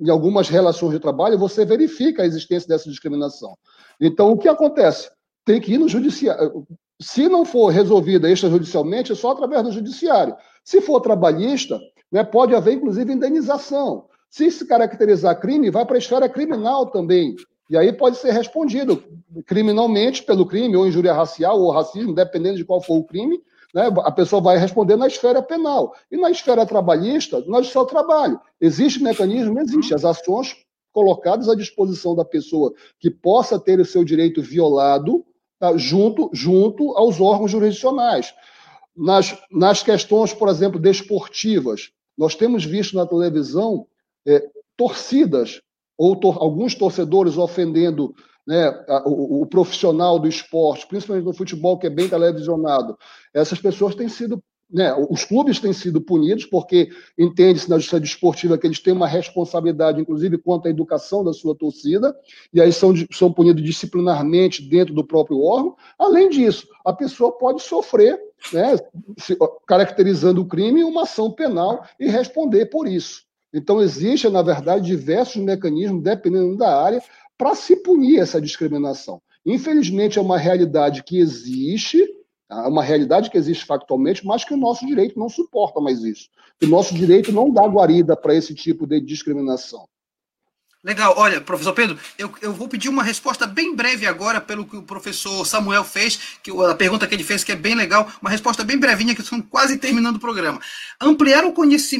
[0.00, 3.56] em algumas relações de trabalho, você verifica a existência dessa discriminação.
[4.00, 5.10] Então, o que acontece?
[5.44, 6.66] Tem que ir no judiciário.
[7.00, 10.36] Se não for resolvida extrajudicialmente, é só através do judiciário.
[10.62, 11.80] Se for trabalhista,
[12.12, 14.06] né, pode haver, inclusive, indenização.
[14.28, 17.34] Se se caracterizar crime, vai para a esfera criminal também.
[17.70, 19.00] E aí pode ser respondido
[19.46, 23.40] criminalmente pelo crime, ou injúria racial, ou racismo, dependendo de qual for o crime,
[23.72, 25.94] né, a pessoa vai responder na esfera penal.
[26.10, 28.40] E na esfera trabalhista, nós só trabalho.
[28.60, 29.60] Existe mecanismo?
[29.60, 29.94] Existe.
[29.94, 30.56] As ações
[30.92, 35.24] colocadas à disposição da pessoa que possa ter o seu direito violado
[35.56, 38.34] tá, junto, junto aos órgãos jurisdicionais.
[38.96, 43.86] Nas, nas questões, por exemplo, desportivas, nós temos visto na televisão
[44.26, 44.44] é,
[44.76, 45.60] torcidas
[46.00, 48.14] ou tor alguns torcedores ofendendo
[48.46, 48.70] né,
[49.04, 52.96] o, o, profissional do esporte, principalmente no futebol, que é bem televisionado,
[53.34, 54.42] essas pessoas têm sido.
[54.72, 59.06] Né, os clubes têm sido punidos, porque entende-se na justiça desportiva que eles têm uma
[59.06, 62.16] responsabilidade, inclusive, quanto à educação da sua torcida,
[62.54, 65.74] e aí são, são punidos disciplinarmente dentro do próprio órgão.
[65.98, 68.16] Além disso, a pessoa pode sofrer,
[68.52, 68.76] né,
[69.66, 73.28] caracterizando o crime, uma ação penal e responder por isso.
[73.52, 77.02] Então, existe, na verdade, diversos mecanismos, dependendo da área,
[77.36, 79.20] para se punir essa discriminação.
[79.44, 82.06] Infelizmente, é uma realidade que existe,
[82.50, 86.28] é uma realidade que existe factualmente, mas que o nosso direito não suporta mais isso.
[86.62, 89.88] O nosso direito não dá guarida para esse tipo de discriminação.
[90.82, 91.14] Legal.
[91.18, 94.82] Olha, professor Pedro, eu, eu vou pedir uma resposta bem breve agora pelo que o
[94.82, 98.64] professor Samuel fez, que a pergunta que ele fez que é bem legal, uma resposta
[98.64, 100.58] bem brevinha que estamos quase terminando o programa.
[100.98, 101.54] Ampliar o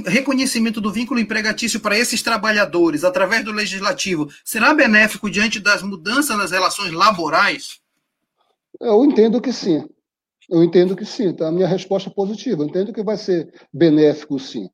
[0.07, 6.39] reconhecimento do vínculo empregatício para esses trabalhadores através do legislativo será benéfico diante das mudanças
[6.39, 7.81] nas relações laborais?
[8.81, 9.87] Eu entendo que sim.
[10.49, 11.35] Eu entendo que sim.
[11.35, 11.49] Tá?
[11.49, 12.63] A minha resposta é positiva.
[12.63, 14.71] Eu entendo que vai ser benéfico, sim.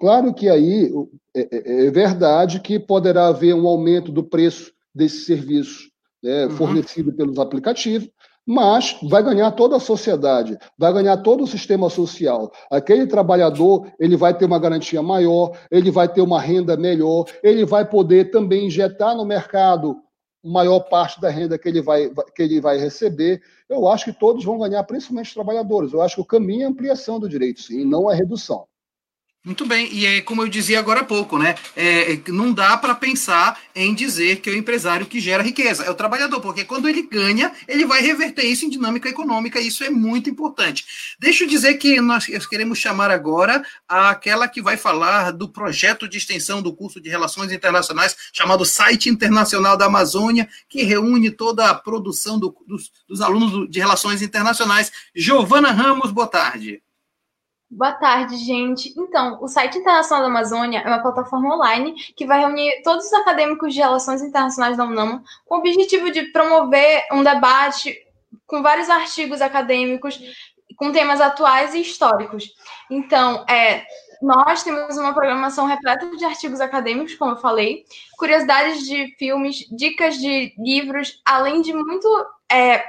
[0.00, 0.90] Claro que aí
[1.36, 5.90] é, é, é, verdade que poderá haver um aumento do preço desse serviço
[6.22, 6.50] né, uhum.
[6.52, 8.08] fornecido pelos aplicativos,
[8.46, 12.50] mas vai ganhar toda a sociedade, vai ganhar todo o sistema social.
[12.70, 17.66] Aquele trabalhador, ele vai ter uma garantia maior, ele vai ter uma renda melhor, ele
[17.66, 19.96] vai poder também injetar no mercado
[20.42, 23.42] maior parte da renda que ele vai, que ele vai receber.
[23.68, 25.92] Eu acho que todos vão ganhar, principalmente os trabalhadores.
[25.92, 28.66] Eu acho que o caminho é a ampliação do direito, sim, não a redução.
[29.42, 31.54] Muito bem, e é como eu dizia agora há pouco, né?
[31.74, 35.82] É, é não dá para pensar em dizer que é o empresário que gera riqueza,
[35.82, 39.68] é o trabalhador, porque quando ele ganha, ele vai reverter isso em dinâmica econômica, e
[39.68, 40.84] isso é muito importante.
[41.18, 46.18] Deixa eu dizer que nós queremos chamar agora aquela que vai falar do projeto de
[46.18, 51.74] extensão do curso de Relações Internacionais, chamado Site Internacional da Amazônia, que reúne toda a
[51.74, 54.92] produção do, dos, dos alunos de Relações Internacionais.
[55.16, 56.82] Giovana Ramos, boa tarde.
[57.72, 58.92] Boa tarde, gente.
[58.98, 63.12] Então, o site Internacional da Amazônia é uma plataforma online que vai reunir todos os
[63.12, 67.96] acadêmicos de relações internacionais da UNAM com o objetivo de promover um debate
[68.44, 70.20] com vários artigos acadêmicos
[70.76, 72.52] com temas atuais e históricos.
[72.90, 73.84] Então, é,
[74.20, 77.84] nós temos uma programação repleta de artigos acadêmicos, como eu falei,
[78.18, 82.08] curiosidades de filmes, dicas de livros, além de muito
[82.50, 82.82] é,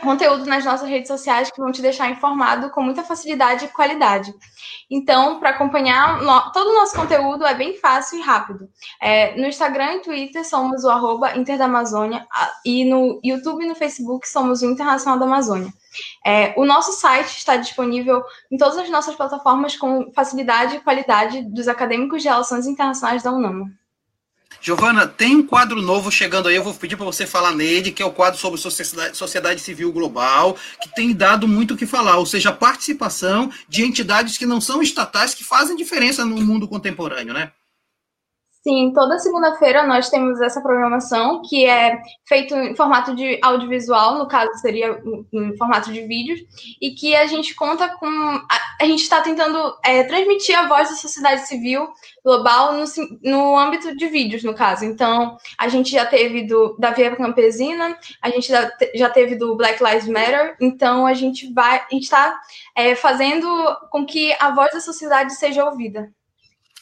[0.00, 4.34] conteúdo nas nossas redes sociais que vão te deixar informado com muita facilidade e qualidade.
[4.90, 6.20] Então, para acompanhar
[6.52, 8.68] todo o nosso conteúdo é bem fácil e rápido.
[9.00, 12.26] É, no Instagram e Twitter somos o arroba Inter da Amazônia
[12.64, 15.72] e no YouTube e no Facebook somos o Internacional da Amazônia.
[16.24, 21.42] É, o nosso site está disponível em todas as nossas plataformas com facilidade e qualidade
[21.42, 23.66] dos acadêmicos de relações internacionais da UNAMA.
[24.60, 28.02] Giovana, tem um quadro novo chegando aí, eu vou pedir para você falar nele, que
[28.02, 32.26] é o quadro sobre sociedade, civil global, que tem dado muito o que falar, ou
[32.26, 37.32] seja, a participação de entidades que não são estatais, que fazem diferença no mundo contemporâneo,
[37.32, 37.52] né?
[38.66, 44.26] Sim, toda segunda-feira nós temos essa programação que é feito em formato de audiovisual, no
[44.26, 45.00] caso seria
[45.32, 46.40] em formato de vídeos,
[46.82, 48.08] e que a gente conta com.
[48.08, 51.86] A, a gente está tentando é, transmitir a voz da sociedade civil
[52.24, 52.84] global no,
[53.22, 54.84] no âmbito de vídeos, no caso.
[54.84, 59.54] Então, a gente já teve do da Via Campesina, a gente já, já teve do
[59.54, 61.78] Black Lives Matter, então a gente vai.
[61.88, 62.36] A gente está
[62.74, 63.46] é, fazendo
[63.92, 66.12] com que a voz da sociedade seja ouvida.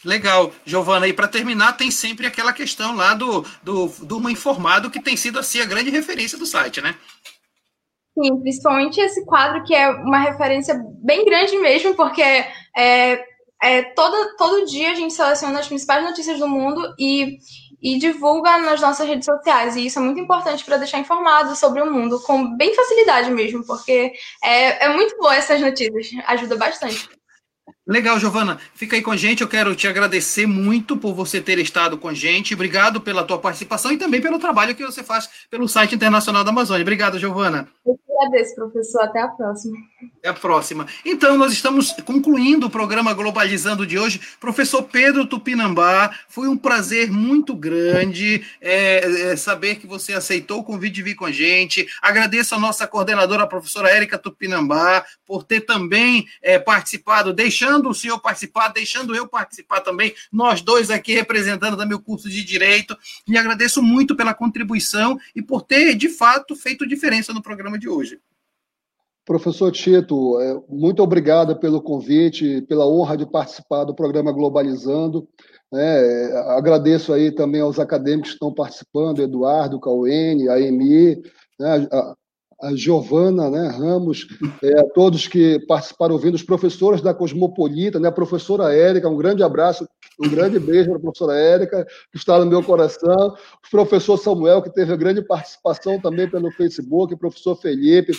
[0.04, 1.08] Legal, Giovana.
[1.08, 5.38] E para terminar, tem sempre aquela questão lá do, do Durma Informado, que tem sido
[5.38, 6.94] assim a grande referência do site, né?
[8.16, 13.24] Sim, principalmente esse quadro que é uma referência bem grande mesmo, porque é,
[13.60, 17.38] é todo, todo dia a gente seleciona as principais notícias do mundo e,
[17.82, 19.74] e divulga nas nossas redes sociais.
[19.74, 23.66] E isso é muito importante para deixar informado sobre o mundo com bem facilidade mesmo,
[23.66, 24.12] porque
[24.44, 27.08] é, é muito boa essas notícias, ajuda bastante.
[27.86, 28.58] Legal, Giovana.
[28.74, 29.42] Fica aí com a gente.
[29.42, 32.54] Eu quero te agradecer muito por você ter estado com a gente.
[32.54, 36.50] Obrigado pela tua participação e também pelo trabalho que você faz pelo site internacional da
[36.50, 36.82] Amazônia.
[36.82, 37.68] Obrigado, Giovana.
[37.84, 39.02] Eu agradeço, professor.
[39.02, 39.76] Até a próxima.
[40.18, 40.86] Até a próxima.
[41.04, 44.20] Então, nós estamos concluindo o programa Globalizando de hoje.
[44.40, 50.64] Professor Pedro Tupinambá, foi um prazer muito grande é, é, saber que você aceitou o
[50.64, 51.86] convite de vir com a gente.
[52.00, 57.88] Agradeço a nossa coordenadora, a professora Érica Tupinambá, por ter também é, participado, deixando deixando
[57.88, 62.42] o senhor participar, deixando eu participar também, nós dois aqui representando também o curso de
[62.44, 62.96] Direito.
[63.26, 67.88] E agradeço muito pela contribuição e por ter, de fato, feito diferença no programa de
[67.88, 68.20] hoje.
[69.24, 75.26] Professor Tito, é, muito obrigado pelo convite, pela honra de participar do programa Globalizando.
[75.72, 81.22] É, agradeço aí também aos acadêmicos que estão participando, Eduardo, Cauene, a EMI,
[81.58, 82.14] né, a
[82.74, 84.26] Giovana né, Ramos,
[84.62, 89.16] é, a todos que participaram ouvindo, os professores da Cosmopolita, né, a professora Érica, um
[89.16, 89.88] grande abraço,
[90.20, 93.34] um grande beijo para a professora Érica, que está no meu coração,
[93.66, 98.12] o professor Samuel, que teve grande participação também pelo Facebook, o professor Felipe,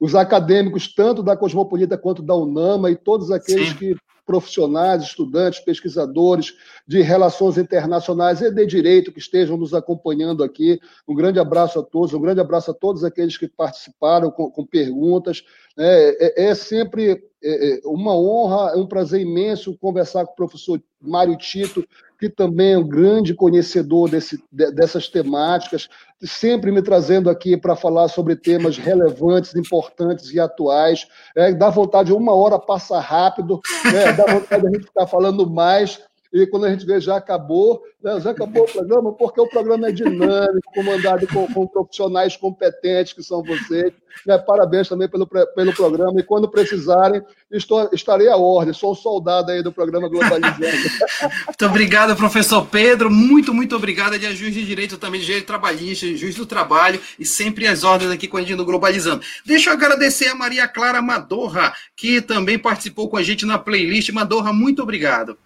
[0.00, 3.76] os acadêmicos, tanto da Cosmopolita quanto da UNAMA, e todos aqueles Sim.
[3.76, 6.54] que profissionais, estudantes, pesquisadores
[6.86, 10.80] de relações internacionais e de direito que estejam nos acompanhando aqui.
[11.06, 14.66] Um grande abraço a todos, um grande abraço a todos aqueles que participaram com, com
[14.66, 15.42] perguntas.
[15.78, 20.36] É, é, é sempre é, é uma honra, é um prazer imenso conversar com o
[20.36, 21.86] professor Mário Tito,
[22.22, 25.88] que também é um grande conhecedor desse, dessas temáticas,
[26.22, 31.08] sempre me trazendo aqui para falar sobre temas relevantes, importantes e atuais.
[31.36, 33.60] É, dá vontade, uma hora passa rápido,
[33.92, 34.12] né?
[34.12, 36.00] dá vontade de a gente ficar falando mais,
[36.32, 38.18] e quando a gente vê já acabou, né?
[38.20, 43.22] já acabou o programa, porque o programa é dinâmico, comandado com, com profissionais competentes que
[43.22, 43.92] são vocês.
[44.26, 44.38] Né?
[44.38, 49.50] Parabéns também pelo, pelo programa, e quando precisarem, estou, estarei à ordem, sou um soldado
[49.50, 50.62] aí do programa Globalizando.
[51.46, 56.06] muito obrigado, professor Pedro, muito, muito obrigado, de juiz de direito também, de direito trabalhista,
[56.16, 59.22] juiz do trabalho, e sempre as ordens aqui com a gente no Globalizando.
[59.44, 64.10] Deixa eu agradecer a Maria Clara Madorra, que também participou com a gente na playlist.
[64.10, 65.36] Madorra, muito obrigado.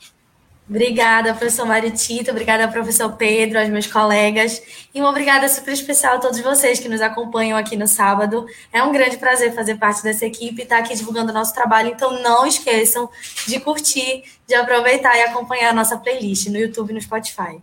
[0.68, 4.60] Obrigada, professor Maritita, obrigada, professor Pedro, aos meus colegas,
[4.92, 8.44] e uma obrigada super especial a todos vocês que nos acompanham aqui no sábado.
[8.72, 11.90] É um grande prazer fazer parte dessa equipe e estar aqui divulgando o nosso trabalho,
[11.90, 13.08] então não esqueçam
[13.46, 17.62] de curtir, de aproveitar e acompanhar a nossa playlist no YouTube e no Spotify.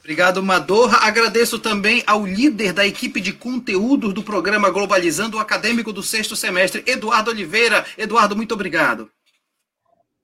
[0.00, 1.06] Obrigado, Madorra.
[1.06, 6.34] Agradeço também ao líder da equipe de conteúdos do programa Globalizando, o acadêmico do sexto
[6.34, 7.84] semestre, Eduardo Oliveira.
[7.98, 9.10] Eduardo, muito obrigado.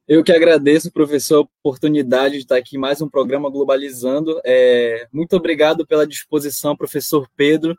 [0.09, 4.41] Eu que agradeço, professor, a oportunidade de estar aqui em mais um programa Globalizando.
[4.43, 7.77] É, muito obrigado pela disposição, professor Pedro,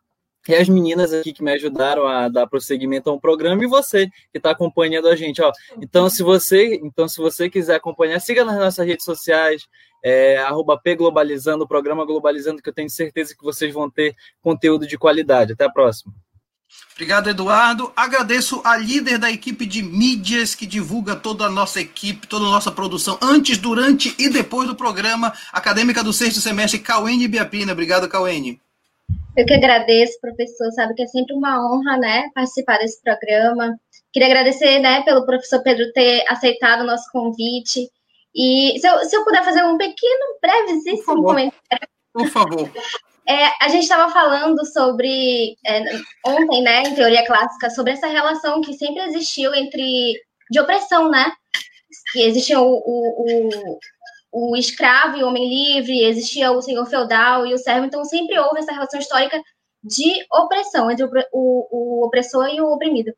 [0.48, 4.38] e as meninas aqui que me ajudaram a dar prosseguimento ao programa e você que
[4.38, 5.42] está acompanhando a gente.
[5.42, 5.52] Ó.
[5.82, 9.64] Então, se você, então, se você quiser acompanhar, siga nas nossas redes sociais,
[10.06, 14.86] é, arroba Globalizando, o programa Globalizando, que eu tenho certeza que vocês vão ter conteúdo
[14.86, 15.54] de qualidade.
[15.54, 16.14] Até a próxima.
[16.94, 17.92] Obrigado, Eduardo.
[17.96, 22.52] Agradeço a líder da equipe de mídias que divulga toda a nossa equipe, toda a
[22.52, 27.72] nossa produção, antes, durante e depois do programa, acadêmica do sexto semestre, Cauene Biapina.
[27.72, 28.60] Obrigado, Cauene.
[29.38, 30.72] Eu que agradeço, professor.
[30.74, 33.80] Sabe que é sempre uma honra, né, participar desse programa.
[34.12, 37.90] Queria agradecer, né, pelo professor Pedro ter aceitado o nosso convite.
[38.36, 41.88] E se eu, se eu puder fazer um pequeno, brevíssimo comentário.
[42.14, 42.70] Por favor.
[43.30, 45.84] É, a gente estava falando sobre, é,
[46.26, 50.20] ontem, né, em teoria clássica, sobre essa relação que sempre existiu entre,
[50.50, 51.32] de opressão, né?
[52.12, 53.50] Que existia o, o,
[54.32, 58.04] o, o escravo e o homem livre, existia o senhor feudal e o servo, então
[58.04, 59.40] sempre houve essa relação histórica
[59.84, 61.68] de opressão entre o, o,
[62.02, 63.14] o opressor e o oprimido.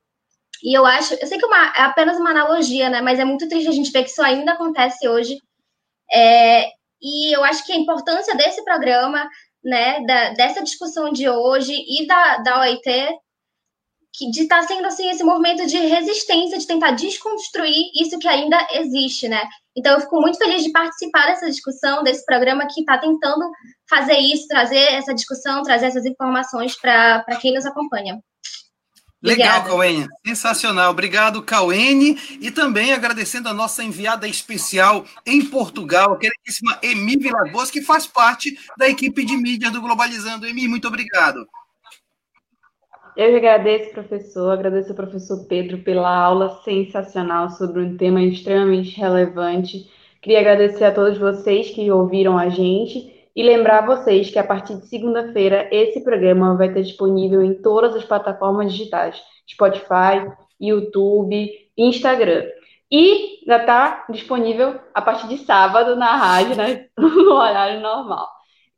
[0.62, 3.00] E eu acho, eu sei que é, uma, é apenas uma analogia, né?
[3.00, 5.38] Mas é muito triste a gente ver que isso ainda acontece hoje.
[6.12, 6.68] É,
[7.02, 9.28] e eu acho que a importância desse programa
[9.64, 12.84] né, da, dessa discussão de hoje e da, da OIT,
[14.14, 18.28] que, de estar tá sendo assim, esse movimento de resistência, de tentar desconstruir isso que
[18.28, 19.42] ainda existe, né?
[19.76, 23.50] Então, eu fico muito feliz de participar dessa discussão, desse programa que está tentando
[23.90, 28.22] fazer isso, trazer essa discussão, trazer essas informações para quem nos acompanha.
[29.22, 30.08] Legal, Cauene.
[30.26, 30.92] Sensacional.
[30.92, 32.18] Obrigado, Cauene.
[32.42, 38.08] E também agradecendo a nossa enviada especial em Portugal, a queridíssima Emi Vilagos, que faz
[38.08, 40.48] parte da equipe de mídia do Globalizando.
[40.48, 41.48] Emi, muito obrigado.
[43.16, 44.52] Eu agradeço, professor.
[44.52, 49.88] Agradeço ao professor Pedro pela aula sensacional sobre um tema extremamente relevante.
[50.20, 54.76] Queria agradecer a todos vocês que ouviram a gente e lembrar vocês que a partir
[54.76, 62.46] de segunda-feira esse programa vai estar disponível em todas as plataformas digitais: Spotify, YouTube, Instagram.
[62.92, 66.88] E já está disponível a partir de sábado na rádio, né?
[66.98, 68.28] no horário normal.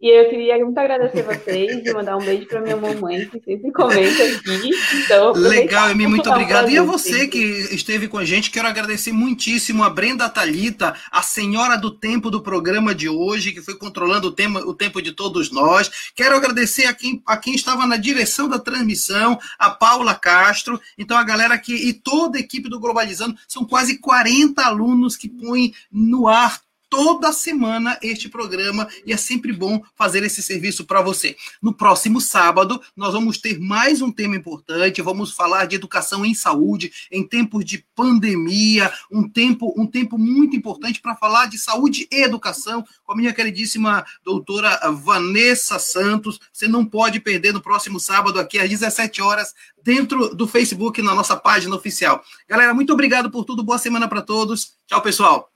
[0.04, 3.72] E eu queria muito agradecer vocês e mandar um beijo para minha mamãe, que sempre
[3.72, 4.70] comenta aqui.
[5.01, 6.70] Então, Legal, Emi, muito obrigado.
[6.70, 7.39] E a você que
[7.74, 12.41] esteve com a gente, quero agradecer muitíssimo a Brenda Talita, a senhora do tempo do
[12.41, 15.89] programa de hoje, que foi controlando o, tema, o tempo de todos nós.
[16.14, 20.82] Quero agradecer a quem, a quem estava na direção da transmissão, a Paula Castro.
[20.97, 25.30] Então, a galera que e toda a equipe do Globalizando, são quase 40 alunos que
[25.30, 26.60] põem no ar
[26.94, 31.36] toda semana este programa e é sempre bom fazer esse serviço para você.
[31.60, 36.36] No próximo sábado, nós vamos ter mais um tema importante, vamos falar de educação em
[36.36, 42.08] saúde em tempos de pandemia, um tempo, um tempo muito importante para falar de saúde
[42.12, 46.39] e educação com a minha queridíssima doutora Vanessa Santos.
[46.54, 51.16] Você não pode perder no próximo sábado aqui às 17 horas dentro do Facebook na
[51.16, 52.24] nossa página oficial.
[52.48, 53.64] Galera, muito obrigado por tudo.
[53.64, 54.74] Boa semana para todos.
[54.86, 55.53] Tchau, pessoal.